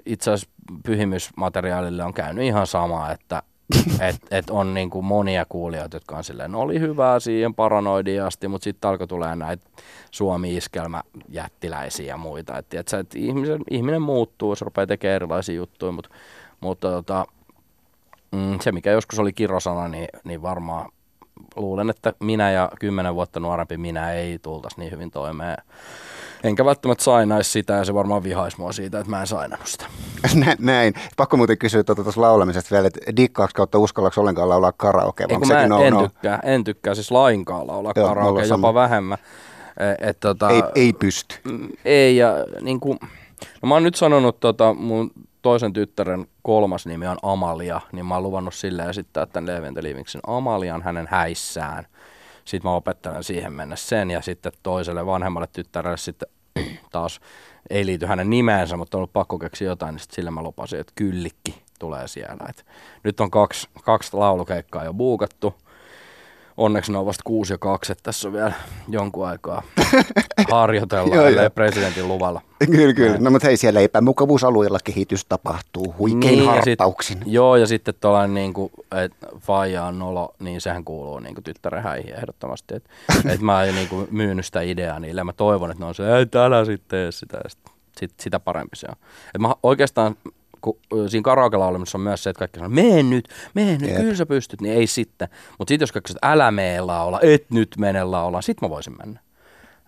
itse 0.06 0.32
asiassa 0.32 0.56
pyhimysmateriaalille 0.86 2.04
on 2.04 2.14
käynyt 2.14 2.46
ihan 2.46 2.68
sama, 2.68 3.12
että 3.12 3.44
et, 4.10 4.16
et 4.32 4.50
on 4.50 4.74
niin 4.74 4.90
kuin 4.90 5.06
monia 5.06 5.46
kuulijoita, 5.50 5.96
jotka 5.96 6.18
on 6.18 6.24
silleen, 6.24 6.52
no 6.52 6.62
oli 6.62 6.80
hyvää 6.80 7.20
siihen 7.20 7.54
paranoidiasti, 7.54 8.48
mutta 8.48 8.64
sitten 8.64 8.90
alkoi 8.90 9.08
tulee 9.08 9.36
näitä 9.36 9.70
Suomi-iskelmä 10.12 11.04
jättiläisiä 11.30 12.08
ja 12.08 12.18
muita. 12.18 12.58
Et, 12.58 12.74
et, 12.74 12.94
et 12.94 13.16
ihmisen, 13.16 13.62
ihminen 13.72 14.02
muuttuu, 14.02 14.56
se 14.56 14.66
rupeaa 14.66 14.88
tekemään 14.88 15.16
erilaisia 15.16 15.56
juttuja, 15.56 15.92
mutta, 15.92 16.10
mutta 16.60 16.90
tota, 16.90 17.26
mm, 18.32 18.60
se 18.62 18.72
mikä 18.72 18.92
joskus 18.92 19.20
oli 19.20 19.34
kirosana, 19.34 19.88
niin, 19.88 20.08
niin 20.24 20.42
varmaan 20.42 20.92
luulen, 21.56 21.90
että 21.90 22.14
minä 22.20 22.52
ja 22.52 22.70
kymmenen 22.80 23.16
vuotta 23.16 23.40
nuorempi 23.40 23.78
minä 23.78 24.14
ei 24.14 24.40
tultaisi 24.40 24.80
niin 24.80 24.92
hyvin 24.92 25.12
toimeen 25.12 25.58
enkä 26.44 26.66
välttämättä 26.66 27.04
sainaisi 27.04 27.52
sitä 27.52 27.74
ja 27.74 27.86
se 27.86 27.94
varmaan 27.94 28.24
vihaisi 28.24 28.58
mua 28.60 28.72
siitä, 28.72 29.00
että 29.00 29.10
mä 29.10 29.22
en 29.22 29.28
sainannut 29.28 29.68
sitä. 29.68 29.86
Näin. 30.60 30.94
Pakko 31.18 31.38
muuten 31.38 31.58
kysyä 31.58 31.84
tuota 31.84 32.04
tuossa 32.04 32.22
laulamisesta 32.22 32.72
vielä, 32.72 32.88
että 32.88 33.16
dikkaaks 33.16 33.54
kautta 33.54 33.78
uskallaksi 33.78 34.20
ollenkaan 34.20 34.50
laulaa 34.50 34.72
karaoke? 34.72 35.26
Ei, 35.30 35.38
mä 35.38 35.68
no, 35.68 35.84
en, 35.84 35.94
no? 35.94 36.08
tykkää, 36.08 36.40
en 36.44 36.64
tykkää 36.64 36.96
siis 36.96 37.12
lainkaan 37.12 37.68
laulaa 37.68 37.94
Joo, 37.96 38.08
karaoke, 38.08 38.46
jopa 38.46 38.74
vähemmän. 38.74 39.18
E, 39.78 40.10
et, 40.10 40.20
tota, 40.20 40.50
ei, 40.50 40.64
ei 40.76 40.94
pysty. 40.94 41.36
Mm, 41.44 41.70
ei, 41.86 42.18
ja 42.18 42.34
niin 42.62 42.80
kuin, 42.80 43.00
no 43.62 43.68
mä 43.68 43.76
oon 43.76 43.84
nyt 43.84 43.96
sanonut 43.96 44.40
tota, 44.40 44.74
mun 44.74 45.12
toisen 45.42 45.74
tyttären 45.74 46.28
kolmas 46.42 46.86
nimi 46.86 47.08
on 47.08 47.18
Amalia, 47.24 47.82
niin 47.92 48.06
mä 48.06 48.14
oon 48.14 48.24
luvannut 48.24 48.54
sille 48.54 48.84
esittää 48.84 49.26
tämän 49.26 49.56
Leventelimiksen 49.56 50.22
Amalian 50.28 50.82
hänen 50.82 51.08
häissään. 51.12 51.86
Sitten 52.46 52.72
mä 52.72 52.76
opettelen 52.76 53.24
siihen 53.24 53.54
mennä 53.54 53.76
sen 53.76 54.12
ja 54.12 54.22
sitten 54.22 54.52
toiselle 54.64 55.06
vanhemmalle 55.06 55.48
tyttärelle 55.54 55.98
sitten 55.98 56.30
taas 56.92 57.20
ei 57.70 57.86
liity 57.86 58.06
hänen 58.06 58.30
nimeensä, 58.30 58.78
mutta 58.78 58.98
on 58.98 59.00
ollut 59.00 59.14
pakko 59.14 59.40
keksiä 59.40 59.68
jotain, 59.68 59.94
niin 59.94 60.00
sitten 60.00 60.16
sillä 60.16 60.32
mä 60.32 60.42
lupasin, 60.42 60.80
että 60.80 60.94
kyllikki 60.96 61.64
tulee 61.80 62.08
siellä. 62.08 62.46
Et 62.50 62.66
nyt 63.04 63.20
on 63.20 63.32
kaksi, 63.32 63.70
kaksi 63.84 64.18
laulukeikkaa 64.18 64.84
jo 64.84 64.94
buukattu 64.94 65.56
onneksi 66.58 66.92
ne 66.92 66.98
on 66.98 67.06
vasta 67.06 67.22
kuusi 67.26 67.54
ja 67.54 67.58
kaksi, 67.58 67.92
että 67.92 68.04
tässä 68.04 68.28
on 68.28 68.34
vielä 68.34 68.54
jonkun 68.90 69.28
aikaa 69.28 69.64
harjoitella 70.52 71.16
joo, 71.16 71.50
presidentin 71.50 72.08
luvalla. 72.08 72.42
Kyllä, 72.72 72.94
kyllä. 72.94 73.18
No 73.18 73.32
mutta 73.32 73.48
hei, 73.48 73.58
siellä 73.58 73.80
epämukavuusalueella 73.80 74.80
kehitys 74.84 75.26
tapahtuu 75.26 75.96
huikein 75.98 76.38
niin, 76.38 76.50
harppauksin. 76.50 77.18
Ja 77.18 77.24
sit, 77.26 77.34
joo, 77.34 77.56
ja 77.56 77.68
sitten 77.68 77.94
tuollainen 78.02 78.34
niin 78.34 78.54
kuin, 78.54 78.72
että 78.92 79.28
faija 79.40 79.84
on 79.84 80.00
nolo, 80.00 80.36
niin 80.40 80.62
sehän 80.62 80.84
kuuluu 80.84 81.20
niin 81.20 81.36
kuin 81.36 81.44
tyttären 81.44 81.84
häihin 81.84 82.14
ehdottomasti. 82.14 82.76
Että 82.76 82.90
et 83.34 83.42
mä 83.42 83.64
en 83.64 83.76
niin 83.76 83.88
kuin, 83.88 84.08
myynyt 84.12 84.46
sitä 84.46 84.62
ideaa 84.62 85.00
niille, 85.00 85.24
mä 85.24 85.34
toivon, 85.34 85.72
että 85.72 85.84
ne 85.84 85.88
on 85.88 85.96
se, 85.96 86.18
ei 86.18 86.26
täällä 86.26 86.66
sitten 86.66 86.88
tee 86.88 87.12
sitä, 87.12 87.42
sit, 87.48 87.60
sit, 88.00 88.12
sitä 88.20 88.40
parempi 88.40 88.76
se 88.76 88.88
on. 88.90 88.96
Et 89.36 89.42
mä 89.42 89.56
oikeastaan 89.64 90.16
kun 90.64 91.10
siinä 91.10 91.24
karaoke-laulemassa 91.24 91.98
on 91.98 92.02
myös 92.02 92.24
se, 92.24 92.30
että 92.30 92.40
kaikki 92.40 92.60
sanoo, 92.60 92.70
mene 92.70 93.04
nyt, 93.04 93.30
mene 93.54 93.72
nyt, 93.72 93.90
Jep. 93.90 93.98
kyllä 93.98 94.16
sä 94.16 94.26
pystyt, 94.26 94.62
niin 94.62 94.74
ei 94.74 94.88
sitten. 94.88 95.28
Mutta 95.60 95.72
sitten 95.72 95.84
jos 95.84 95.92
kaikki 95.92 96.14
sanoo, 96.14 96.34
älä 96.34 96.52
mene 96.52 96.82
laula, 96.82 97.20
et 97.22 97.46
nyt 97.52 97.70
mene 97.78 98.04
laulaa, 98.04 98.42
sit 98.42 98.62
mä 98.62 98.70
voisin 98.70 98.96
mennä. 98.98 99.20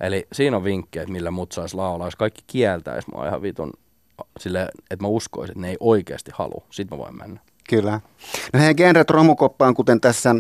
Eli 0.01 0.27
siinä 0.33 0.57
on 0.57 0.63
vinkkejä, 0.63 1.03
että 1.03 1.13
millä 1.13 1.31
mut 1.31 1.51
sais 1.51 1.73
laulaa. 1.73 2.07
Jos 2.07 2.15
kaikki 2.15 2.41
kieltäis 2.47 3.07
mua 3.07 3.27
ihan 3.27 3.41
vitun 3.41 3.73
sille, 4.39 4.67
että 4.91 5.03
mä 5.03 5.07
uskoisin, 5.07 5.51
että 5.51 5.61
ne 5.61 5.69
ei 5.69 5.77
oikeasti 5.79 6.31
halua, 6.33 6.65
sit 6.69 6.91
mä 6.91 6.97
voin 6.97 7.17
mennä. 7.17 7.39
Kyllä. 7.69 7.99
No 8.53 8.59
heidän 8.59 8.75
genret 8.75 9.09
romukoppaan, 9.09 9.73
kuten 9.73 10.01
tässä 10.01 10.35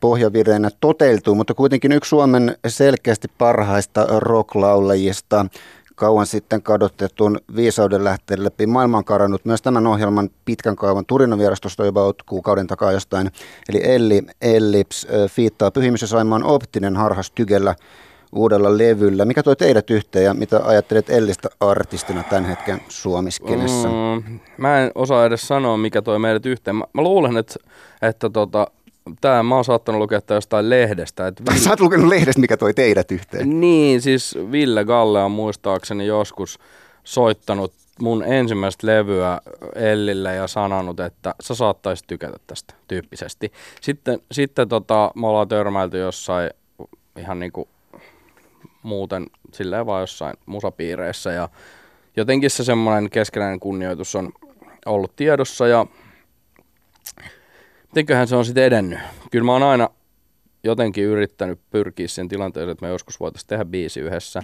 pohjavireenä 0.00 0.70
toteutuu, 0.80 1.34
mutta 1.34 1.54
kuitenkin 1.54 1.92
yksi 1.92 2.08
Suomen 2.08 2.56
selkeästi 2.66 3.28
parhaista 3.38 4.06
rocklaulajista, 4.18 5.46
kauan 5.94 6.26
sitten 6.26 6.62
kadotetun 6.62 7.38
viisauden 7.56 8.04
lähteen 8.04 8.44
läpi 8.44 8.66
maailman 8.66 9.04
karannut 9.04 9.44
myös 9.44 9.62
tämän 9.62 9.86
ohjelman 9.86 10.30
pitkän 10.44 10.76
kaavan 10.76 11.06
turinavierastosta 11.06 11.84
jopa 11.84 12.14
kuukauden 12.26 12.66
takaa 12.66 12.92
jostain. 12.92 13.30
Eli 13.68 13.80
Elli 13.84 14.22
Ellips 14.40 15.06
fiittaa 15.30 15.70
Pyhimys 15.70 16.00
Saimaan 16.00 16.44
optinen 16.44 16.96
harhas 16.96 17.30
tygellä 17.30 17.74
uudella 18.34 18.78
levyllä. 18.78 19.24
Mikä 19.24 19.42
toi 19.42 19.56
teidät 19.56 19.90
yhteen 19.90 20.24
ja 20.24 20.34
mitä 20.34 20.60
ajattelet 20.64 21.10
Ellistä 21.10 21.48
artistina 21.60 22.22
tämän 22.22 22.44
hetken 22.44 22.80
suomiskenessä? 22.88 23.88
Mm, 23.88 24.40
mä 24.58 24.80
en 24.80 24.90
osaa 24.94 25.26
edes 25.26 25.48
sanoa, 25.48 25.76
mikä 25.76 26.02
toi 26.02 26.18
meidät 26.18 26.46
yhteen. 26.46 26.76
Mä, 26.76 26.84
mä 26.92 27.02
luulen, 27.02 27.36
että, 27.36 27.54
että 28.02 28.30
tota, 28.30 28.66
tää 29.20 29.42
mä 29.42 29.54
oon 29.54 29.64
saattanut 29.64 30.00
lukea 30.00 30.20
tää 30.20 30.36
jostain 30.36 30.70
lehdestä. 30.70 31.26
Että 31.26 31.44
Tai 31.44 31.58
sä 31.58 31.70
oot 31.70 31.80
lukenut 31.80 32.08
lehdestä, 32.08 32.40
mikä 32.40 32.56
toi 32.56 32.74
teidät 32.74 33.10
yhteen. 33.10 33.60
Niin, 33.60 34.02
siis 34.02 34.38
Ville 34.50 34.84
Galle 34.84 35.22
on 35.22 35.30
muistaakseni 35.30 36.06
joskus 36.06 36.58
soittanut 37.04 37.72
mun 38.00 38.24
ensimmäistä 38.24 38.86
levyä 38.86 39.40
Ellille 39.74 40.34
ja 40.34 40.46
sanonut, 40.46 41.00
että 41.00 41.34
sä 41.42 41.54
saattaisit 41.54 42.06
tykätä 42.06 42.36
tästä 42.46 42.74
tyyppisesti. 42.88 43.52
Sitten, 43.80 44.20
sitten 44.32 44.68
tota, 44.68 45.10
me 45.14 45.26
ollaan 45.26 45.48
törmäilty 45.48 45.98
jossain 45.98 46.50
ihan 47.18 47.40
niinku 47.40 47.68
muuten 48.82 49.26
silleen 49.52 49.86
vaan 49.86 50.00
jossain 50.00 50.36
musapiireissä 50.46 51.32
ja 51.32 51.48
jotenkin 52.16 52.50
se 52.50 52.64
semmoinen 52.64 53.10
keskeinen 53.10 53.60
kunnioitus 53.60 54.14
on 54.14 54.32
ollut 54.86 55.16
tiedossa 55.16 55.66
ja 55.66 55.86
mitenköhän 57.94 58.28
se 58.28 58.36
on 58.36 58.44
sitten 58.44 58.64
edennyt. 58.64 58.98
Kyllä 59.30 59.44
mä 59.44 59.52
oon 59.52 59.62
aina 59.62 59.88
jotenkin 60.64 61.04
yrittänyt 61.04 61.60
pyrkiä 61.70 62.08
siihen 62.08 62.28
tilanteeseen, 62.28 62.70
että 62.70 62.86
me 62.86 62.92
joskus 62.92 63.20
voitaisiin 63.20 63.48
tehdä 63.48 63.64
biisi 63.64 64.00
yhdessä. 64.00 64.42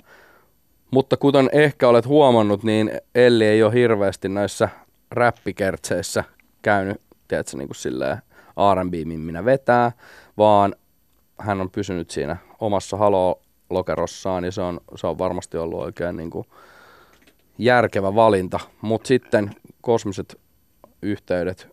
Mutta 0.90 1.16
kuten 1.16 1.50
ehkä 1.52 1.88
olet 1.88 2.06
huomannut, 2.06 2.62
niin 2.62 2.90
Elli 3.14 3.44
ei 3.44 3.62
ole 3.62 3.72
hirveästi 3.72 4.28
näissä 4.28 4.68
räppikertseissä 5.10 6.24
käynyt, 6.62 7.00
tiedätkö, 7.28 7.56
niin 7.56 7.68
kuin 7.68 7.76
silleen 7.76 8.18
minä 9.04 9.44
vetää, 9.44 9.92
vaan 10.38 10.74
hän 11.38 11.60
on 11.60 11.70
pysynyt 11.70 12.10
siinä 12.10 12.36
omassa 12.60 12.96
halo-lokerossaan 12.96 14.44
ja 14.44 14.52
se 14.52 14.62
on, 14.62 14.80
se 14.96 15.06
on 15.06 15.18
varmasti 15.18 15.56
ollut 15.56 15.80
oikein 15.80 16.16
niin 16.16 16.30
kuin 16.30 16.46
järkevä 17.58 18.14
valinta. 18.14 18.60
Mutta 18.82 19.08
sitten 19.08 19.50
kosmiset 19.80 20.40
yhteydet 21.02 21.68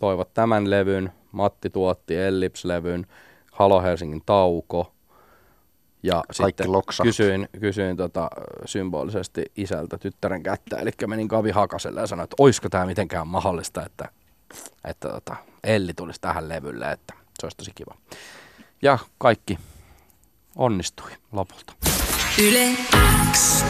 toivat 0.00 0.34
tämän 0.34 0.70
levyn, 0.70 1.12
Matti 1.32 1.70
tuotti 1.70 2.16
Ellips-levyn, 2.16 3.06
Halo 3.52 3.82
Helsingin 3.82 4.22
tauko. 4.26 4.92
Ja 6.02 6.14
Kaikki 6.38 6.62
sitten 6.62 6.72
loksahti. 6.72 7.08
kysyin, 7.08 7.48
kysyin 7.60 7.96
tota, 7.96 8.30
symbolisesti 8.64 9.44
isältä 9.56 9.98
tyttären 9.98 10.42
kättä, 10.42 10.76
eli 10.76 10.90
menin 11.06 11.28
Kavi 11.28 11.50
Hakaselle 11.50 12.00
ja 12.00 12.06
sanoin, 12.06 12.24
että 12.24 12.36
olisiko 12.38 12.68
tämä 12.68 12.86
mitenkään 12.86 13.28
mahdollista, 13.28 13.86
että, 13.86 14.08
että 14.84 15.08
tota, 15.08 15.36
Elli 15.64 15.94
tulisi 15.94 16.20
tähän 16.20 16.48
levylle, 16.48 16.92
että 16.92 17.14
se 17.40 17.46
olisi 17.46 17.56
tosi 17.56 17.70
kiva. 17.74 17.94
Ja 18.82 18.98
kaikki 19.18 19.58
onnistui 20.56 21.10
lopulta. 21.32 21.89
Yle 22.38 22.68
X. 23.32 23.64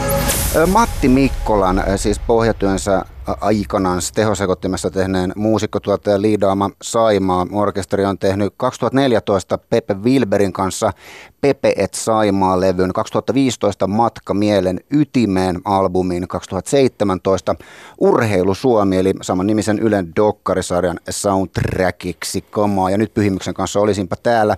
Matti 0.67 1.09
Mikkolan, 1.09 1.85
siis 1.97 2.19
pohjatyönsä 2.19 3.05
aikanaan 3.41 4.01
tehosekottimessa 4.15 4.91
tehneen 4.91 5.33
muusikkotuottaja 5.37 6.23
liidaama 6.23 6.71
Saimaa. 6.83 7.47
Orkesteri 7.53 8.05
on 8.05 8.19
tehnyt 8.19 8.55
2014 8.57 9.59
Pepe 9.59 9.95
Wilberin 9.95 10.53
kanssa 10.53 10.93
Pepe 11.41 11.75
et 11.77 11.95
Saimaa-levyn, 11.95 12.93
2015 12.93 13.87
Matka 13.87 14.35
mielen 14.35 14.81
ytimeen 14.91 15.61
albumin, 15.65 16.29
2017 16.29 17.55
Urheilu 17.99 18.55
Suomi, 18.55 18.97
eli 18.97 19.15
saman 19.23 19.47
nimisen 19.47 19.79
Ylen 19.79 20.17
dokkarisarjan 20.17 21.01
soundtrackiksi 21.11 22.45
kamaa. 22.51 22.91
Ja 22.91 22.99
nyt 22.99 23.15
Pyhimyksen 23.15 23.55
kanssa 23.55 23.81
olisinpa 23.81 24.17
täällä 24.17 24.57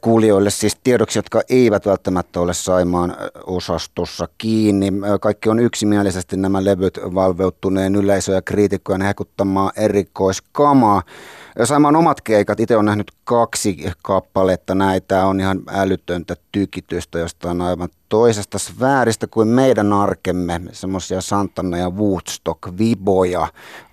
kuulijoille 0.00 0.50
siis 0.50 0.76
tiedoksi, 0.84 1.18
jotka 1.18 1.40
eivät 1.48 1.86
välttämättä 1.86 2.40
ole 2.40 2.54
Saimaan 2.54 3.10
eh, 3.10 3.16
osastossa 3.46 4.28
kiinni. 4.38 4.86
Eh, 4.86 5.20
Kaikki 5.20 5.48
on 5.48 5.60
yksimielisesti 5.60 6.36
nämä 6.36 6.64
levyt 6.64 6.98
valveuttuneen 7.14 7.94
yleisö- 7.94 8.32
ja 8.32 8.42
kriitikkojen 8.42 9.02
hekuttamaa 9.02 9.72
erikoiskamaa. 9.76 11.02
Eh, 11.58 11.66
Saimaan 11.66 11.96
omat 11.96 12.20
keikat, 12.20 12.60
itse 12.60 12.76
on 12.76 12.84
nähnyt 12.84 13.12
kaksi 13.24 13.90
kappaletta 14.02 14.74
näitä, 14.74 15.26
on 15.26 15.40
ihan 15.40 15.60
älytöntä 15.68 16.36
tykitystä 16.52 17.18
jostain 17.18 17.60
aivan 17.60 17.88
toisesta 18.08 18.58
sfääristä 18.58 19.26
kuin 19.26 19.48
meidän 19.48 19.92
arkemme, 19.92 20.60
semmoisia 20.72 21.20
Santana 21.20 21.78
ja 21.78 21.90
Woodstock-viboja 21.90 23.46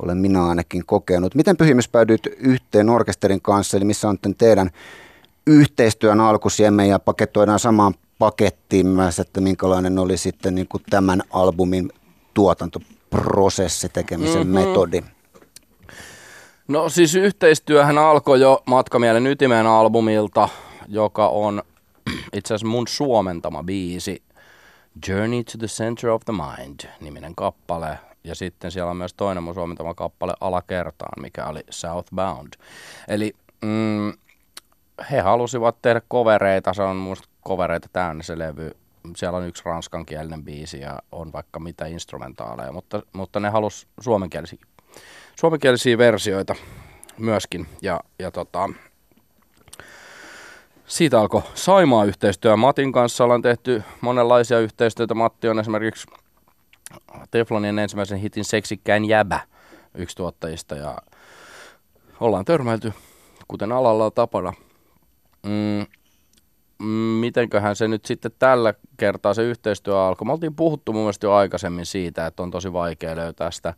olen 0.03 0.17
minä 0.17 0.45
ainakin 0.45 0.83
kokenut. 0.85 1.35
Miten 1.35 1.57
pyhimys 1.57 1.87
päädyit 1.87 2.25
yhteen 2.25 2.89
orkesterin 2.89 3.41
kanssa, 3.41 3.77
eli 3.77 3.85
missä 3.85 4.09
on 4.09 4.17
teidän 4.37 4.69
yhteistyön 5.47 6.19
alkusiemen 6.19 6.89
ja 6.89 6.99
paketoidaan 6.99 7.59
samaan 7.59 7.93
pakettiin 8.19 8.87
myös, 8.87 9.19
että 9.19 9.41
minkälainen 9.41 9.99
oli 9.99 10.17
sitten 10.17 10.55
niin 10.55 10.67
kuin 10.67 10.83
tämän 10.89 11.21
albumin 11.29 11.91
tuotantoprosessi, 12.33 13.89
tekemisen 13.89 14.47
mm-hmm. 14.47 14.69
metodi. 14.69 15.03
No 16.67 16.89
siis 16.89 17.15
yhteistyöhän 17.15 17.97
alkoi 17.97 18.41
jo 18.41 18.63
Matkamielen 18.65 19.27
ytimeen 19.27 19.67
albumilta, 19.67 20.49
joka 20.87 21.27
on 21.27 21.63
itse 22.37 22.53
asiassa 22.53 22.67
mun 22.67 22.87
suomentama 22.87 23.63
biisi 23.63 24.23
Journey 25.07 25.43
to 25.43 25.57
the 25.57 25.67
Center 25.67 26.09
of 26.09 26.21
the 26.25 26.33
Mind 26.33 26.79
niminen 27.01 27.35
kappale. 27.35 27.99
Ja 28.23 28.35
sitten 28.35 28.71
siellä 28.71 28.91
on 28.91 28.97
myös 28.97 29.13
toinen 29.13 29.43
mun 29.43 29.53
suomentama 29.53 29.93
kappale 29.93 30.33
Alakertaan, 30.41 31.21
mikä 31.21 31.45
oli 31.45 31.63
Southbound. 31.69 32.53
Eli 33.07 33.33
mm, 33.61 34.13
he 35.11 35.19
halusivat 35.19 35.81
tehdä 35.81 36.01
kovereita, 36.07 36.73
se 36.73 36.83
on 36.83 36.95
musta 36.95 37.27
kovereita 37.41 37.89
täynnä 37.93 38.23
se 38.23 38.39
levy. 38.39 38.71
Siellä 39.15 39.37
on 39.37 39.47
yksi 39.47 39.63
ranskankielinen 39.65 40.43
biisi 40.43 40.79
ja 40.79 40.99
on 41.11 41.33
vaikka 41.33 41.59
mitä 41.59 41.85
instrumentaaleja, 41.85 42.71
mutta, 42.71 43.01
mutta 43.13 43.39
ne 43.39 43.49
halus 43.49 43.87
suomenkielisiä, 43.99 44.59
suomenkielisiä 45.39 45.97
versioita 45.97 46.55
myöskin. 47.17 47.67
Ja, 47.81 47.99
ja 48.19 48.31
tota, 48.31 48.69
siitä 50.85 51.19
alkoi 51.19 51.41
Saimaa 51.53 52.05
yhteistyö. 52.05 52.55
Matin 52.55 52.91
kanssa 52.91 53.23
ollaan 53.23 53.41
tehty 53.41 53.83
monenlaisia 54.01 54.59
yhteistyötä. 54.59 55.13
Matti 55.13 55.49
on 55.49 55.59
esimerkiksi 55.59 56.07
Teflonin 57.31 57.79
ensimmäisen 57.79 58.19
hitin 58.19 58.45
Seksikkään 58.45 59.05
jäbä 59.05 59.39
yksi 59.95 60.17
tuottajista 60.17 60.75
ja 60.75 60.97
ollaan 62.19 62.45
törmäilty, 62.45 62.93
kuten 63.47 63.71
alalla 63.71 64.05
on 64.05 64.11
tapana. 64.15 64.53
Mm, 65.43 65.85
mm, 66.79 66.87
mitenköhän 67.19 67.75
se 67.75 67.87
nyt 67.87 68.05
sitten 68.05 68.31
tällä 68.39 68.73
kertaa 68.97 69.33
se 69.33 69.43
yhteistyö 69.43 69.99
alkoi. 69.99 70.25
Me 70.25 70.31
oltiin 70.31 70.55
puhuttu 70.55 70.93
mun 70.93 71.01
mielestä 71.01 71.25
jo 71.25 71.33
aikaisemmin 71.33 71.85
siitä, 71.85 72.25
että 72.25 72.43
on 72.43 72.51
tosi 72.51 72.73
vaikea 72.73 73.15
löytää 73.15 73.51
sitä 73.51 73.73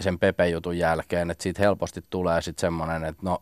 sen 0.00 0.18
Pepe-jutun 0.18 0.78
jälkeen, 0.78 1.30
että 1.30 1.42
siitä 1.42 1.62
helposti 1.62 2.04
tulee 2.10 2.42
sitten 2.42 2.60
semmoinen, 2.60 3.04
että 3.04 3.22
no, 3.22 3.38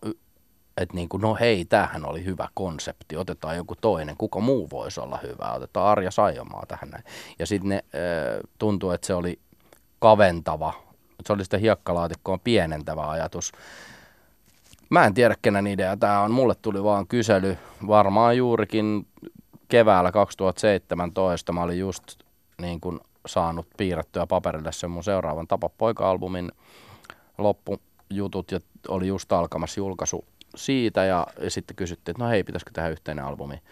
että 0.76 0.94
niin 0.94 1.08
kuin, 1.08 1.20
no 1.20 1.36
hei, 1.40 1.64
tämähän 1.64 2.04
oli 2.04 2.24
hyvä 2.24 2.48
konsepti, 2.54 3.16
otetaan 3.16 3.56
joku 3.56 3.74
toinen, 3.80 4.16
kuka 4.16 4.40
muu 4.40 4.70
voisi 4.70 5.00
olla 5.00 5.18
hyvä, 5.22 5.52
otetaan 5.52 5.86
Arja 5.86 6.10
Saijomaa 6.10 6.66
tähän 6.68 6.90
näin. 6.90 7.04
Ja 7.38 7.46
sitten 7.46 7.68
ne 7.68 7.76
äh, 7.94 8.94
että 8.94 9.06
se 9.06 9.14
oli 9.14 9.38
kaventava, 9.98 10.74
se 11.26 11.32
oli 11.32 11.44
sitä 11.44 11.58
hiekkalaatikkoa 11.58 12.38
pienentävä 12.38 13.10
ajatus. 13.10 13.52
Mä 14.92 15.06
en 15.06 15.14
tiedä, 15.14 15.34
kenen 15.42 15.66
idea 15.66 15.96
tämä 15.96 16.20
on. 16.20 16.30
Mulle 16.30 16.54
tuli 16.54 16.84
vaan 16.84 17.06
kysely 17.06 17.58
varmaan 17.86 18.36
juurikin 18.36 19.06
keväällä 19.68 20.12
2017. 20.12 21.52
Mä 21.52 21.62
olin 21.62 21.78
just 21.78 22.04
niin 22.60 22.80
kuin 22.80 23.00
saanut 23.26 23.66
piirrettyä 23.76 24.26
paperille 24.26 24.72
sen 24.72 24.90
mun 24.90 25.04
seuraavan 25.04 25.48
Tapa 25.48 25.68
poika-albumin 25.68 26.52
loppujutut 27.38 28.50
ja 28.50 28.60
oli 28.88 29.06
just 29.06 29.32
alkamassa 29.32 29.80
julkaisu 29.80 30.24
siitä 30.56 31.04
ja, 31.04 31.26
ja 31.40 31.50
sitten 31.50 31.76
kysyttiin, 31.76 32.12
että 32.12 32.24
no 32.24 32.30
hei, 32.30 32.44
pitäisikö 32.44 32.70
tehdä 32.74 32.88
yhteinen 32.88 33.24
albumi. 33.24 33.62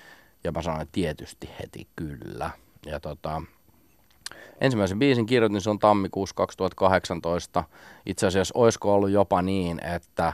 Ja 0.44 0.52
mä 0.52 0.62
sanoin, 0.62 0.82
että 0.82 0.92
tietysti 0.92 1.50
heti 1.60 1.86
kyllä. 1.96 2.50
Ja 2.86 3.00
tota, 3.00 3.42
ensimmäisen 4.60 4.98
biisin 4.98 5.26
kirjoitin, 5.26 5.60
se 5.60 5.70
on 5.70 5.78
tammikuussa 5.78 6.34
2018. 6.34 7.64
Itse 8.06 8.26
asiassa 8.26 8.52
olisiko 8.58 8.94
ollut 8.94 9.10
jopa 9.10 9.42
niin, 9.42 9.84
että 9.84 10.32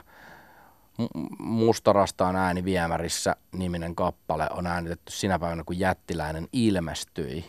Mustarastaan 1.38 2.36
ääni 2.36 2.64
viemärissä 2.64 3.36
niminen 3.52 3.94
kappale 3.94 4.48
on 4.50 4.66
äänitetty 4.66 5.12
sinä 5.12 5.38
päivänä, 5.38 5.64
kun 5.66 5.78
jättiläinen 5.78 6.48
ilmestyi. 6.52 7.44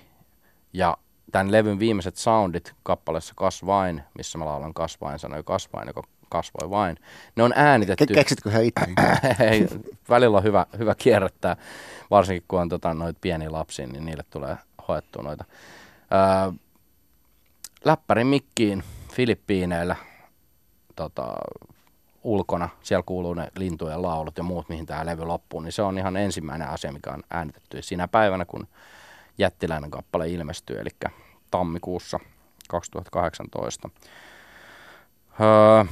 Ja 0.73 0.97
tämän 1.31 1.51
levyn 1.51 1.79
viimeiset 1.79 2.15
soundit 2.15 2.75
kappaleessa 2.83 3.33
Kasvain, 3.36 4.03
missä 4.17 4.38
mä 4.38 4.45
laulan 4.45 4.73
Kasvain, 4.73 5.19
sanoi 5.19 5.43
Kasvain, 5.43 5.88
joka 5.88 6.01
kasvoi 6.29 6.69
vain. 6.69 6.97
Ne 7.36 7.43
on 7.43 7.53
äänitetty... 7.55 8.13
Keksitkö 8.13 8.51
hän 8.51 8.63
itse? 8.63 8.86
Ei, 9.51 9.67
välillä 10.10 10.38
on 10.38 10.43
hyvä, 10.43 10.65
hyvä 10.77 10.95
kierrättää, 10.95 11.57
varsinkin 12.10 12.43
kun 12.47 12.62
on 12.62 12.69
tota, 12.69 12.93
noita 12.93 13.19
pieniä 13.21 13.51
lapsia, 13.51 13.88
niin 13.88 14.05
niille 14.05 14.23
tulee 14.29 14.57
hoettua 14.88 15.23
noita. 15.23 15.45
Öö, 16.12 16.51
läppärin 17.86 18.27
mikkiin 18.27 18.83
Filippiineillä 19.13 19.95
tota, 20.95 21.33
ulkona, 22.28 22.70
siellä 22.84 23.04
kuuluu 23.06 23.34
ne 23.34 23.48
lintujen 23.58 24.02
laulut 24.02 24.38
ja 24.38 24.44
muut, 24.44 24.70
mihin 24.70 24.86
tämä 24.86 25.06
levy 25.06 25.26
loppuu, 25.26 25.60
niin 25.60 25.72
se 25.72 25.82
on 25.82 25.98
ihan 25.98 26.18
ensimmäinen 26.18 26.70
asia, 26.70 26.92
mikä 26.92 27.12
on 27.12 27.24
äänitetty 27.30 27.82
siinä 27.82 28.08
päivänä, 28.08 28.46
kun 28.46 28.68
jättiläinen 29.38 29.92
kappale 29.92 30.30
ilmestyy, 30.30 30.80
eli 30.80 30.90
tammikuussa 31.52 32.20
2018. 32.70 33.90
Öö, 35.42 35.86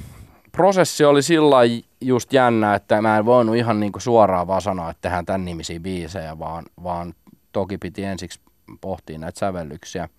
prosessi 0.52 1.06
oli 1.06 1.22
sillä 1.22 1.58
just 2.02 2.34
jännä, 2.34 2.76
että 2.76 3.02
mä 3.02 3.18
en 3.18 3.26
voinut 3.26 3.56
ihan 3.56 3.80
niinku 3.80 4.00
suoraan 4.00 4.48
vaan 4.48 4.62
sanoa, 4.62 4.90
että 4.90 5.02
tehdään 5.02 5.26
tämän 5.26 5.46
nimisiä 5.46 5.80
biisejä, 5.80 6.40
vaan, 6.40 6.66
vaan 6.84 7.14
toki 7.52 7.78
piti 7.78 8.04
ensiksi 8.04 8.40
pohtia 8.82 9.18
näitä 9.18 9.40
sävellyksiä. 9.40 10.10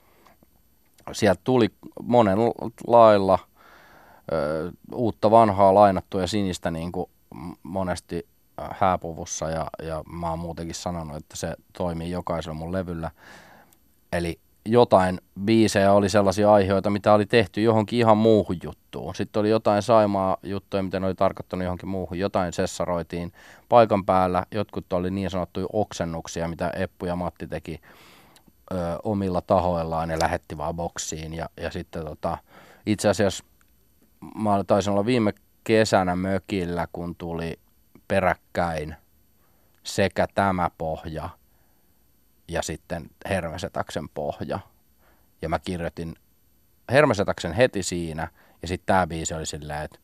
Sieltä 1.13 1.41
tuli 1.45 1.69
monen 2.03 2.39
lailla 2.87 3.39
ö, 4.33 4.73
uutta 4.95 5.31
vanhaa 5.31 5.75
lainattua 5.75 6.21
ja 6.21 6.27
sinistä 6.27 6.71
niin 6.71 6.93
kuin 6.93 7.11
monesti 7.62 8.27
hääpuvussa 8.71 9.51
ja, 9.51 9.67
ja 9.83 10.05
mä 10.12 10.31
oon 10.31 10.39
muutenkin 10.39 10.75
sanonut, 10.75 11.17
että 11.17 11.37
se 11.37 11.55
toimii 11.73 12.11
jokaisella 12.11 12.55
mun 12.55 12.73
levyllä. 12.73 13.11
Eli 14.12 14.41
jotain 14.65 15.21
biisejä 15.45 15.93
oli 15.93 16.09
sellaisia 16.09 16.53
aiheita, 16.53 16.91
mitä 16.91 17.12
oli 17.12 17.27
tehty 17.27 17.62
johonkin 17.62 17.99
ihan 17.99 18.17
muuhun 18.17 18.57
juttuun. 18.62 19.15
Sitten 19.15 19.41
oli 19.41 19.51
jotain 19.51 19.83
Saimaa 19.83 20.37
juttuja, 20.43 20.83
mitä 20.83 21.01
ne 21.01 21.07
oli 21.07 21.15
tarkoittanut 21.15 21.65
johonkin 21.65 21.89
muuhun. 21.89 22.19
Jotain 22.19 22.53
sessaroitiin 22.53 23.33
paikan 23.69 24.05
päällä. 24.05 24.47
Jotkut 24.51 24.93
oli 24.93 25.11
niin 25.11 25.31
sanottuja 25.31 25.67
oksennuksia, 25.73 26.49
mitä 26.49 26.71
Eppu 26.71 27.07
ja 27.07 27.17
Matti 27.17 27.47
teki 27.47 27.81
ö, 28.73 28.77
omilla 29.03 29.41
tahoillaan 29.41 30.11
ja 30.11 30.19
lähetti 30.19 30.59
vaan 30.59 30.75
boksiin. 30.75 31.35
Ja, 31.35 31.49
ja 31.57 31.71
sitten 31.71 32.05
tota, 32.05 32.39
itse 32.87 33.09
asiassa 33.09 33.45
mä 34.21 34.65
taisin 34.67 34.93
olla 34.93 35.07
viime 35.07 35.33
kesänä 35.65 36.17
mökillä, 36.17 36.87
kun 36.93 37.17
tuli 37.17 37.59
peräkkäin 38.09 38.97
sekä 39.83 40.27
tämä 40.35 40.71
pohja– 40.79 41.29
ja 42.49 42.63
sitten 42.63 43.11
Hermesetaksen 43.29 44.09
pohja. 44.09 44.59
Ja 45.43 45.49
mä 45.49 45.59
kirjoitin 45.59 46.15
Hermesetaksen 46.91 47.53
heti 47.53 47.83
siinä, 47.83 48.29
ja 48.63 48.69
sitten 48.69 48.87
tämä 48.87 49.07
biisi 49.07 49.35
oli 49.35 49.47
silleen, 49.47 49.83
että 49.83 49.99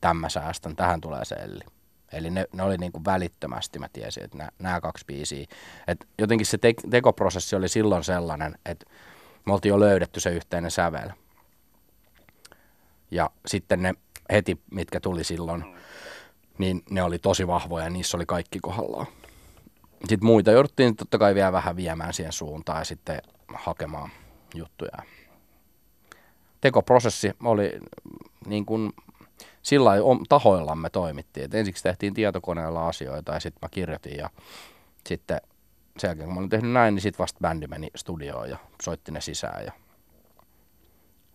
tämä 0.00 0.28
säästän, 0.28 0.76
tähän 0.76 1.00
tulee 1.00 1.24
selli. 1.24 1.64
Eli 2.12 2.30
ne, 2.30 2.46
ne 2.52 2.62
oli 2.62 2.78
niin 2.78 2.92
kuin 2.92 3.04
välittömästi, 3.04 3.78
mä 3.78 3.88
tiesin, 3.92 4.24
että 4.24 4.52
nämä 4.58 4.80
kaksi 4.80 5.04
biisiä. 5.06 5.46
Et 5.86 6.08
jotenkin 6.18 6.46
se 6.46 6.58
te- 6.58 6.74
tekoprosessi 6.90 7.56
oli 7.56 7.68
silloin 7.68 8.04
sellainen, 8.04 8.58
että 8.66 8.86
me 9.46 9.52
oltiin 9.52 9.70
jo 9.70 9.80
löydetty 9.80 10.20
se 10.20 10.30
yhteinen 10.30 10.70
sävel. 10.70 11.10
Ja 13.10 13.30
sitten 13.46 13.82
ne 13.82 13.94
heti, 14.32 14.60
mitkä 14.70 15.00
tuli 15.00 15.24
silloin, 15.24 15.64
niin 16.58 16.82
ne 16.90 17.02
oli 17.02 17.18
tosi 17.18 17.46
vahvoja 17.46 17.84
ja 17.84 17.90
niissä 17.90 18.16
oli 18.16 18.26
kaikki 18.26 18.58
kohdallaan 18.62 19.06
sitten 20.08 20.26
muita 20.26 20.50
jouduttiin 20.50 20.96
totta 20.96 21.18
kai 21.18 21.34
vielä 21.34 21.52
vähän 21.52 21.76
viemään 21.76 22.14
siihen 22.14 22.32
suuntaan 22.32 22.78
ja 22.78 22.84
sitten 22.84 23.22
hakemaan 23.54 24.10
juttuja. 24.54 24.98
Tekoprosessi 26.60 27.32
oli 27.44 27.80
niin 28.46 28.66
kuin 28.66 28.92
sillä 29.62 29.90
tahoillamme 30.28 30.90
toimittiin. 30.90 31.44
Et 31.44 31.54
ensiksi 31.54 31.82
tehtiin 31.82 32.14
tietokoneella 32.14 32.88
asioita 32.88 33.32
ja 33.32 33.40
sitten 33.40 33.58
mä 33.62 33.68
kirjoitin 33.68 34.16
ja 34.16 34.30
sitten 35.06 35.40
sen 35.98 36.08
jälkeen 36.08 36.26
kun 36.26 36.34
mä 36.34 36.38
olin 36.38 36.50
tehnyt 36.50 36.72
näin, 36.72 36.94
niin 36.94 37.02
sitten 37.02 37.18
vasta 37.18 37.40
bändi 37.40 37.66
meni 37.66 37.90
studioon 37.96 38.50
ja 38.50 38.58
soitti 38.82 39.12
ne 39.12 39.20
sisään 39.20 39.64
ja, 39.64 39.72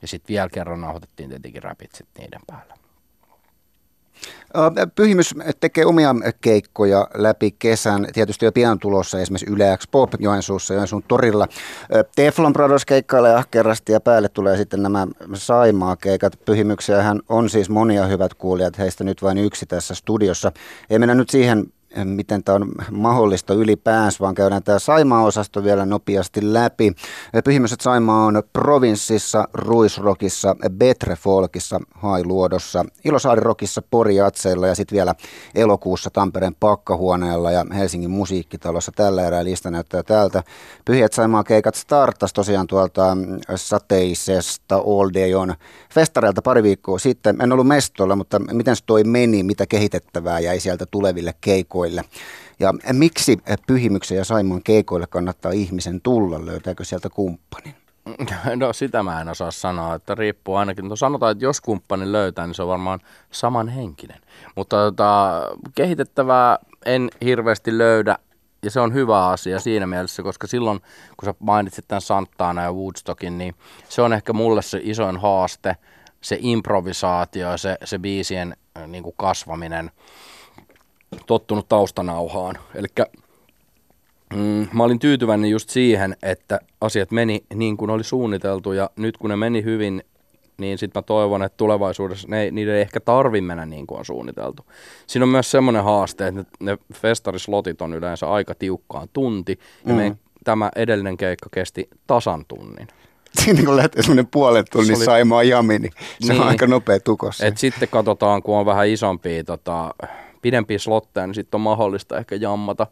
ja 0.01 0.07
sitten 0.07 0.33
vielä 0.33 0.49
kerran 0.49 0.81
nauhoitettiin 0.81 1.29
tietenkin 1.29 1.63
räpit 1.63 1.91
sitten 1.95 2.23
niiden 2.23 2.41
päällä. 2.47 2.73
Pyhimys 4.95 5.35
tekee 5.59 5.85
omia 5.85 6.15
keikkoja 6.41 7.07
läpi 7.13 7.55
kesän. 7.59 8.07
Tietysti 8.13 8.45
jo 8.45 8.51
pian 8.51 8.79
tulossa 8.79 9.19
esimerkiksi 9.19 9.53
Yle 9.53 9.77
X 9.77 9.87
Pop 9.91 10.13
Joensuussa, 10.19 10.73
Joensuun 10.73 11.03
torilla. 11.07 11.47
Teflon 12.15 12.53
Brothers 12.53 12.85
keikkailee 12.85 13.35
ahkerasti 13.35 13.91
ja 13.91 13.99
päälle 13.99 14.29
tulee 14.29 14.57
sitten 14.57 14.83
nämä 14.83 15.07
Saimaa-keikat. 15.33 16.33
Pyhimyksiähän 16.45 17.19
on 17.29 17.49
siis 17.49 17.69
monia 17.69 18.05
hyvät 18.05 18.33
kuulijat, 18.33 18.77
heistä 18.77 19.03
nyt 19.03 19.21
vain 19.21 19.37
yksi 19.37 19.65
tässä 19.65 19.95
studiossa. 19.95 20.51
Ei 20.89 20.99
mennä 20.99 21.15
nyt 21.15 21.29
siihen 21.29 21.65
miten 22.03 22.43
tämä 22.43 22.55
on 22.55 22.71
mahdollista 22.91 23.53
ylipäänsä, 23.53 24.17
vaan 24.19 24.35
käydään 24.35 24.63
tämä 24.63 24.79
Saimaa-osasto 24.79 25.63
vielä 25.63 25.85
nopeasti 25.85 26.53
läpi. 26.53 26.93
Pyhimmäiset 27.43 27.81
Saimaa 27.81 28.25
on 28.25 28.43
provinssissa, 28.53 29.47
Ruisrokissa, 29.53 30.55
Betrefolkissa, 30.77 31.79
Hailuodossa, 31.95 32.85
Ilosaari-rokissa, 33.05 33.81
Poriatseilla 33.91 34.67
ja 34.67 34.75
sitten 34.75 34.95
vielä 34.95 35.15
elokuussa 35.55 36.09
Tampereen 36.09 36.55
pakkahuoneella 36.59 37.51
ja 37.51 37.65
Helsingin 37.75 38.11
musiikkitalossa. 38.11 38.91
Tällä 38.95 39.27
erää 39.27 39.43
lista 39.43 39.71
näyttää 39.71 40.03
täältä. 40.03 40.43
Pyhiät 40.85 41.13
Saimaa 41.13 41.43
keikat 41.43 41.75
startas 41.75 42.33
tosiaan 42.33 42.67
tuolta 42.67 43.17
sateisesta 43.55 44.75
All 44.75 45.09
Day 45.13 45.33
on 45.33 45.55
festareilta 45.93 46.41
pari 46.41 46.63
viikkoa 46.63 46.99
sitten. 46.99 47.41
En 47.41 47.51
ollut 47.51 47.67
mestolla, 47.67 48.15
mutta 48.15 48.39
miten 48.39 48.75
se 48.75 48.83
toi 48.85 49.03
meni, 49.03 49.43
mitä 49.43 49.65
kehitettävää 49.67 50.39
jäi 50.39 50.59
sieltä 50.59 50.85
tuleville 50.85 51.33
keikoille? 51.41 51.80
Keikoille. 51.81 52.03
Ja 52.59 52.73
miksi 52.93 53.37
Pyhimyksen 53.67 54.17
ja 54.17 54.25
Saimaan 54.25 54.63
keikoille 54.63 55.07
kannattaa 55.07 55.51
ihmisen 55.51 56.01
tulla? 56.01 56.45
Löytääkö 56.45 56.83
sieltä 56.83 57.09
kumppanin? 57.09 57.75
No 58.55 58.73
sitä 58.73 59.03
mä 59.03 59.21
en 59.21 59.29
osaa 59.29 59.51
sanoa, 59.51 59.95
että 59.95 60.15
riippuu 60.15 60.55
ainakin. 60.55 60.89
No 60.89 60.95
sanotaan, 60.95 61.31
että 61.31 61.45
jos 61.45 61.61
kumppanin 61.61 62.11
löytää, 62.11 62.47
niin 62.47 62.55
se 62.55 62.61
on 62.61 62.67
varmaan 62.67 62.99
samanhenkinen. 63.31 64.21
Mutta 64.55 64.77
tota, 64.77 65.41
kehitettävää 65.75 66.59
en 66.85 67.09
hirveästi 67.25 67.77
löydä 67.77 68.17
ja 68.63 68.71
se 68.71 68.79
on 68.79 68.93
hyvä 68.93 69.27
asia 69.27 69.59
siinä 69.59 69.87
mielessä, 69.87 70.23
koska 70.23 70.47
silloin 70.47 70.79
kun 70.79 71.25
sä 71.25 71.33
mainitsit 71.39 71.87
tämän 71.87 72.01
Santana 72.01 72.63
ja 72.63 72.73
Woodstockin, 72.73 73.37
niin 73.37 73.55
se 73.89 74.01
on 74.01 74.13
ehkä 74.13 74.33
mulle 74.33 74.61
se 74.61 74.79
isoin 74.83 75.17
haaste, 75.17 75.75
se 76.21 76.37
improvisaatio, 76.39 77.57
se, 77.57 77.77
se 77.83 77.99
biisien 77.99 78.55
niin 78.87 79.03
kuin 79.03 79.15
kasvaminen 79.17 79.91
tottunut 81.27 81.67
taustanauhaan. 81.67 82.57
Eli 82.75 82.87
mm, 84.35 84.67
mä 84.73 84.83
olin 84.83 84.99
tyytyväinen 84.99 85.49
just 85.49 85.69
siihen, 85.69 86.15
että 86.23 86.59
asiat 86.81 87.11
meni 87.11 87.43
niin 87.53 87.77
kuin 87.77 87.91
oli 87.91 88.03
suunniteltu 88.03 88.71
ja 88.71 88.89
nyt 88.95 89.17
kun 89.17 89.29
ne 89.29 89.35
meni 89.35 89.63
hyvin, 89.63 90.03
niin 90.57 90.77
sitten 90.77 90.99
mä 90.99 91.03
toivon, 91.03 91.43
että 91.43 91.57
tulevaisuudessa 91.57 92.27
ne, 92.27 92.51
niiden 92.51 92.75
ei 92.75 92.81
ehkä 92.81 92.99
tarvi 92.99 93.41
mennä 93.41 93.65
niin 93.65 93.87
kuin 93.87 93.99
on 93.99 94.05
suunniteltu. 94.05 94.65
Siinä 95.07 95.23
on 95.23 95.29
myös 95.29 95.51
semmoinen 95.51 95.83
haaste, 95.83 96.27
että 96.27 96.43
ne, 96.59 96.77
festarislotit 96.93 97.81
on 97.81 97.93
yleensä 97.93 98.27
aika 98.27 98.55
tiukkaan 98.55 99.09
tunti, 99.13 99.59
ja 99.85 99.93
mm. 99.93 99.97
me, 99.99 100.15
tämä 100.43 100.71
edellinen 100.75 101.17
keikka 101.17 101.49
kesti 101.51 101.89
tasan 102.07 102.45
tunnin. 102.47 102.87
Siinä 103.43 103.63
kun 103.65 103.77
lähtee 103.77 104.01
semmoinen 104.01 104.27
puolen 104.27 104.65
tunnin 104.71 104.95
oli... 104.95 105.05
saimaa 105.05 105.43
jami, 105.43 105.79
niin 105.79 105.93
se 106.21 106.33
niin. 106.33 106.41
on 106.41 106.47
aika 106.47 106.67
nopea 106.67 106.99
tukossa. 106.99 107.45
Et 107.45 107.57
sitten 107.57 107.89
katsotaan, 107.89 108.43
kun 108.43 108.57
on 108.57 108.65
vähän 108.65 108.87
isompia 108.87 109.43
tota, 109.43 109.93
pidempiä 110.41 110.79
slotteja, 110.79 111.27
niin 111.27 111.35
sitten 111.35 111.57
on 111.57 111.61
mahdollista 111.61 112.17
ehkä 112.17 112.35
jammata. 112.35 112.87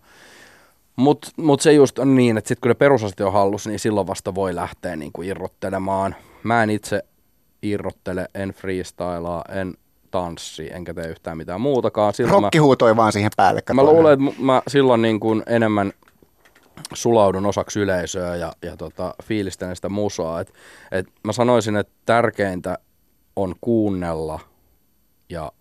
Mutta 0.95 1.31
mut 1.37 1.61
se 1.61 1.73
just 1.73 1.99
on 1.99 2.15
niin, 2.15 2.37
että 2.37 2.47
sitten 2.47 2.61
kun 2.61 2.69
ne 2.69 2.75
perusasti 2.75 3.23
on 3.23 3.33
hallus, 3.33 3.67
niin 3.67 3.79
silloin 3.79 4.07
vasta 4.07 4.35
voi 4.35 4.55
lähteä 4.55 4.95
niin 4.95 5.11
kuin 5.13 5.27
irrottelemaan. 5.27 6.15
Mä 6.43 6.63
en 6.63 6.69
itse 6.69 7.03
irrottele, 7.61 8.27
en 8.35 8.49
freestylaa, 8.49 9.43
en 9.49 9.73
tanssi, 10.11 10.73
enkä 10.73 10.93
tee 10.93 11.07
yhtään 11.07 11.37
mitään 11.37 11.61
muutakaan. 11.61 12.13
Silloin 12.13 12.43
Rokki 12.43 12.57
huutoi 12.57 12.95
vaan 12.95 13.11
siihen 13.11 13.31
päälle. 13.37 13.61
Mä 13.73 13.83
luulen, 13.83 14.13
että 14.13 14.41
mä 14.41 14.61
silloin 14.67 15.01
niin 15.01 15.19
kuin 15.19 15.43
enemmän 15.47 15.93
sulaudun 16.93 17.45
osaksi 17.45 17.79
yleisöä 17.79 18.35
ja, 18.35 18.53
ja 18.61 18.77
tota, 18.77 19.13
fiilistelen 19.23 19.75
sitä 19.75 19.89
musaa. 19.89 20.39
Et, 20.41 20.53
et 20.91 21.07
mä 21.23 21.33
sanoisin, 21.33 21.75
että 21.75 21.93
tärkeintä 22.05 22.77
on 23.35 23.55
kuunnella 23.61 24.39
ja 25.29 25.51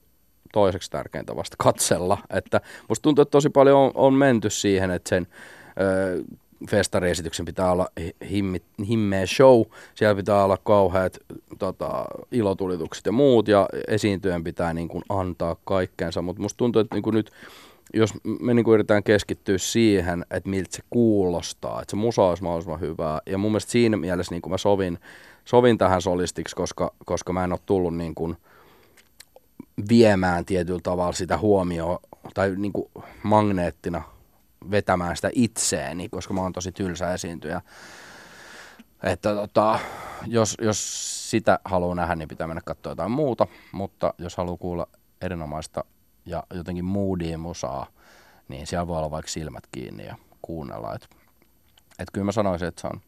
toiseksi 0.53 0.91
tärkeintä 0.91 1.37
vasta 1.37 1.57
katsella. 1.59 2.19
Että 2.31 2.61
musta 2.89 3.03
tuntuu, 3.03 3.23
että 3.23 3.31
tosi 3.31 3.51
paljon 3.51 3.79
on, 3.79 3.91
on 3.95 4.15
menty 4.15 4.51
siihen, 4.51 4.91
että 4.91 5.09
sen 5.09 5.27
ö, 5.81 6.25
festariesityksen 6.71 7.47
pitää 7.47 7.73
olla 7.73 7.89
himmi, 8.31 8.63
himmeä 8.89 9.27
show, 9.27 9.63
siellä 9.95 10.15
pitää 10.15 10.45
olla 10.45 10.57
kauheat 10.57 11.19
tota, 11.59 12.05
ilotulitukset 12.33 13.07
ja 13.07 13.13
muut, 13.13 13.49
ja 13.49 13.69
esiintyjen 13.89 14.45
pitää 14.45 14.75
niin 14.75 14.89
kuin 14.89 15.05
antaa 15.09 15.57
kaikkeensa, 15.65 16.23
mutta 16.23 16.43
musta 16.43 16.57
tuntuu, 16.57 16.81
että 16.81 16.95
niin 16.95 17.03
kuin 17.03 17.15
nyt 17.15 17.31
jos 17.95 18.11
me 18.41 18.55
niin 18.55 18.65
kuin 18.65 18.75
yritetään 18.75 19.03
keskittyä 19.03 19.59
siihen, 19.59 20.25
että 20.31 20.51
miltä 20.51 20.77
se 20.77 20.83
kuulostaa, 20.91 21.83
että 21.83 21.91
se 21.91 21.97
musa 21.97 22.23
olisi 22.23 22.43
mahdollisimman 22.43 22.81
hyvää, 22.81 23.21
ja 23.27 23.39
mun 23.39 23.51
mielestä 23.51 23.73
siinä 23.73 23.97
mielessä 23.97 24.35
niin 24.35 24.43
kuin 24.43 24.51
mä 24.51 24.59
sovin, 24.59 24.99
sovin 25.45 25.79
tähän 25.79 26.03
solistiksi, 26.03 26.57
koska, 26.57 26.93
koska 27.05 27.33
mä 27.33 27.45
en 27.45 27.53
ole 27.53 27.61
tullut 27.67 27.97
niin 27.97 28.15
kuin 28.15 28.37
viemään 29.89 30.45
tietyllä 30.45 30.81
tavalla 30.83 31.13
sitä 31.13 31.39
huomioon, 31.39 31.99
tai 32.35 32.55
niin 32.57 32.73
kuin 32.73 32.91
magneettina 33.23 34.03
vetämään 34.71 35.17
sitä 35.17 35.31
itseeni, 35.35 36.09
koska 36.09 36.35
mä 36.35 36.41
oon 36.41 36.53
tosi 36.53 36.73
tylsä 36.73 37.15
esiintyjä. 37.15 37.61
Että 39.03 39.35
tota, 39.35 39.79
jos, 40.27 40.57
jos 40.61 41.31
sitä 41.31 41.59
haluaa 41.65 41.95
nähdä, 41.95 42.17
niin 42.17 42.29
pitää 42.29 42.47
mennä 42.47 42.63
katsoa 42.65 42.93
jotain 42.93 43.11
muuta, 43.11 43.47
mutta 43.73 44.15
jos 44.19 44.37
haluaa 44.37 44.57
kuulla 44.57 44.87
erinomaista 45.21 45.85
ja 46.27 46.43
jotenkin 46.55 46.85
moodia 46.85 47.39
musaa, 47.39 47.87
niin 48.49 48.67
siellä 48.67 48.87
voi 48.87 48.99
olla 48.99 49.11
vaikka 49.11 49.31
silmät 49.31 49.65
kiinni 49.73 50.07
ja 50.07 50.17
kuunnella. 50.43 50.95
Että 50.95 51.09
et 51.99 52.09
kyllä 52.13 52.25
mä 52.25 52.33
sanoisin, 52.33 52.69
että 52.69 52.81
se 52.81 52.87
on 52.87 53.01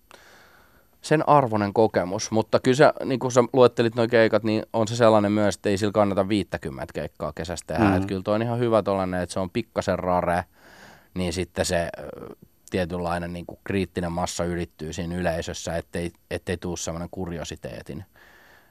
sen 1.02 1.28
arvoinen 1.28 1.72
kokemus, 1.72 2.30
mutta 2.30 2.60
kyllä 2.60 2.76
se, 2.76 2.92
niin 3.04 3.18
kun 3.18 3.32
sä 3.32 3.40
luettelit 3.52 3.94
nuo 3.94 4.06
keikat, 4.08 4.42
niin 4.42 4.62
on 4.72 4.88
se 4.88 4.96
sellainen 4.96 5.32
myös, 5.32 5.54
että 5.54 5.68
ei 5.68 5.78
sillä 5.78 5.92
kannata 5.92 6.28
50 6.28 6.92
keikkaa 6.94 7.32
kesästä 7.32 7.66
tehdä. 7.66 7.84
Mm-hmm. 7.84 7.96
Että 7.96 8.08
kyllä 8.08 8.22
toi 8.22 8.34
on 8.34 8.42
ihan 8.42 8.58
hyvä 8.58 8.82
tollainen, 8.82 9.22
että 9.22 9.32
se 9.32 9.40
on 9.40 9.50
pikkasen 9.50 9.98
rare, 9.98 10.44
niin 11.14 11.32
sitten 11.32 11.64
se 11.64 11.88
tietynlainen 12.70 13.32
niin 13.32 13.46
kuin 13.46 13.58
kriittinen 13.64 14.12
massa 14.12 14.44
ylittyy 14.44 14.92
siinä 14.92 15.16
yleisössä, 15.16 15.76
ettei, 15.76 16.12
ettei 16.30 16.56
tuu 16.56 16.76
semmoinen 16.76 17.08
kuriositeetin. 17.10 18.04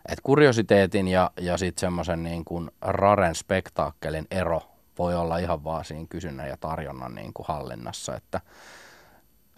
Et 0.10 0.20
kuriositeetin 0.24 1.08
ja, 1.08 1.32
ja 1.39 1.58
sitten 1.58 1.82
semmoisen 1.82 2.24
niin 2.24 2.46
kuin 2.46 2.72
raren 2.82 3.36
spektaakkelin 3.36 4.28
ero 4.32 4.62
voi 4.98 5.15
olla 5.15 5.38
ihan 5.38 5.63
vaan 5.63 5.86
siinä 5.86 6.06
kysynnän 6.10 6.48
ja 6.48 6.58
tarjonnan 6.60 7.15
niin 7.15 7.34
kuin 7.34 7.46
hallinnassa, 7.48 8.15
että 8.15 8.42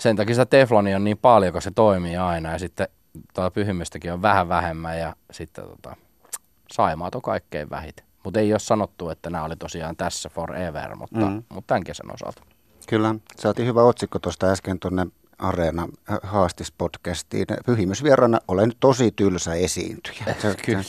sen 0.02 0.16
takia 0.16 0.36
sitä 0.36 0.46
teflonia 0.46 0.96
on 0.96 1.04
niin 1.04 1.18
paljon, 1.18 1.54
kun 1.54 1.62
se 1.62 1.72
toimii 1.72 2.18
aina 2.18 2.52
ja 2.52 2.60
sitten 2.60 2.88
tuo 3.34 3.52
pyhimystäkin 3.52 4.14
on 4.14 4.22
vähän 4.22 4.50
vähemmän 4.50 5.00
ja 5.00 5.16
sitten 5.32 5.66
tota, 5.66 5.96
saimaat 6.72 7.16
on 7.16 7.22
kaikkein 7.22 7.70
vähit. 7.70 8.04
Mutta 8.24 8.40
ei 8.40 8.54
ole 8.54 8.60
sanottu, 8.60 9.10
että 9.10 9.30
nämä 9.30 9.44
oli 9.44 9.56
tosiaan 9.56 9.96
tässä 9.96 10.30
forever, 10.30 10.96
mutta, 10.96 11.20
mm. 11.20 11.44
mutta 11.50 11.68
tämän 11.68 11.84
kesän 11.84 12.14
osalta. 12.14 12.42
Kyllä, 12.88 13.16
saatiin 13.38 13.68
hyvä 13.68 13.84
otsikko 13.84 14.20
tuosta 14.20 14.52
äsken 14.52 14.80
tuonne 14.80 15.08
Areena 15.38 15.88
haastispodcastiin. 16.24 17.46
Pyhimysvierana 17.66 18.40
olen 18.48 18.72
tosi 18.80 19.12
tylsä 19.12 19.54
esiintyjä. 19.54 20.26
Kyllä. 20.66 20.84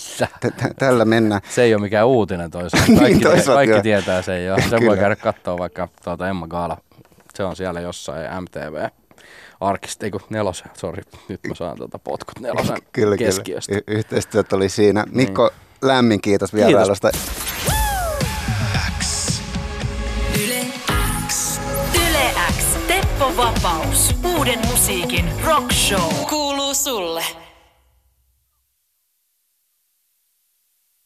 Tällä 0.78 1.04
mennään. 1.04 1.40
Se 1.48 1.62
ei 1.62 1.74
ole 1.74 1.82
mikään 1.82 2.06
uutinen 2.06 2.50
toisaalta. 2.50 2.86
Kaikki, 2.98 3.04
niin, 3.04 3.20
toisaalta 3.20 3.52
kaikki 3.52 3.82
tietää 3.82 4.22
sen 4.22 4.46
jo. 4.46 4.56
Sen 4.70 4.86
voi 4.86 4.96
käydä 4.96 5.16
katsoa 5.16 5.58
vaikka 5.58 5.88
tuota 6.04 6.28
Emma 6.28 6.48
Gaala. 6.48 6.78
Se 7.34 7.44
on 7.44 7.56
siellä 7.56 7.80
jossain 7.80 8.42
MTV. 8.42 8.88
Arkista, 9.62 10.06
eikö 10.06 10.18
nelosen, 10.30 10.70
sori, 10.74 11.02
nyt 11.28 11.40
mä 11.48 11.54
saan 11.54 11.76
tuota 11.76 11.98
potkut 11.98 12.40
nelosen 12.40 12.78
kyllä, 12.92 13.16
keskiöstä. 13.16 13.72
Kyllä. 13.72 13.84
Y- 13.86 13.98
yhteistyöt 13.98 14.52
oli 14.52 14.68
siinä. 14.68 15.04
Mikko, 15.10 15.50
niin. 15.52 15.88
lämmin 15.88 16.20
kiitos 16.20 16.54
vierailusta. 16.54 17.10
Kiitos. 17.10 17.52
Vapaus. 23.36 24.14
Uuden 24.36 24.58
musiikin 24.66 25.24
rock 25.44 25.72
show. 25.72 26.14
Kuuluu 26.28 26.74
sulle. 26.74 27.41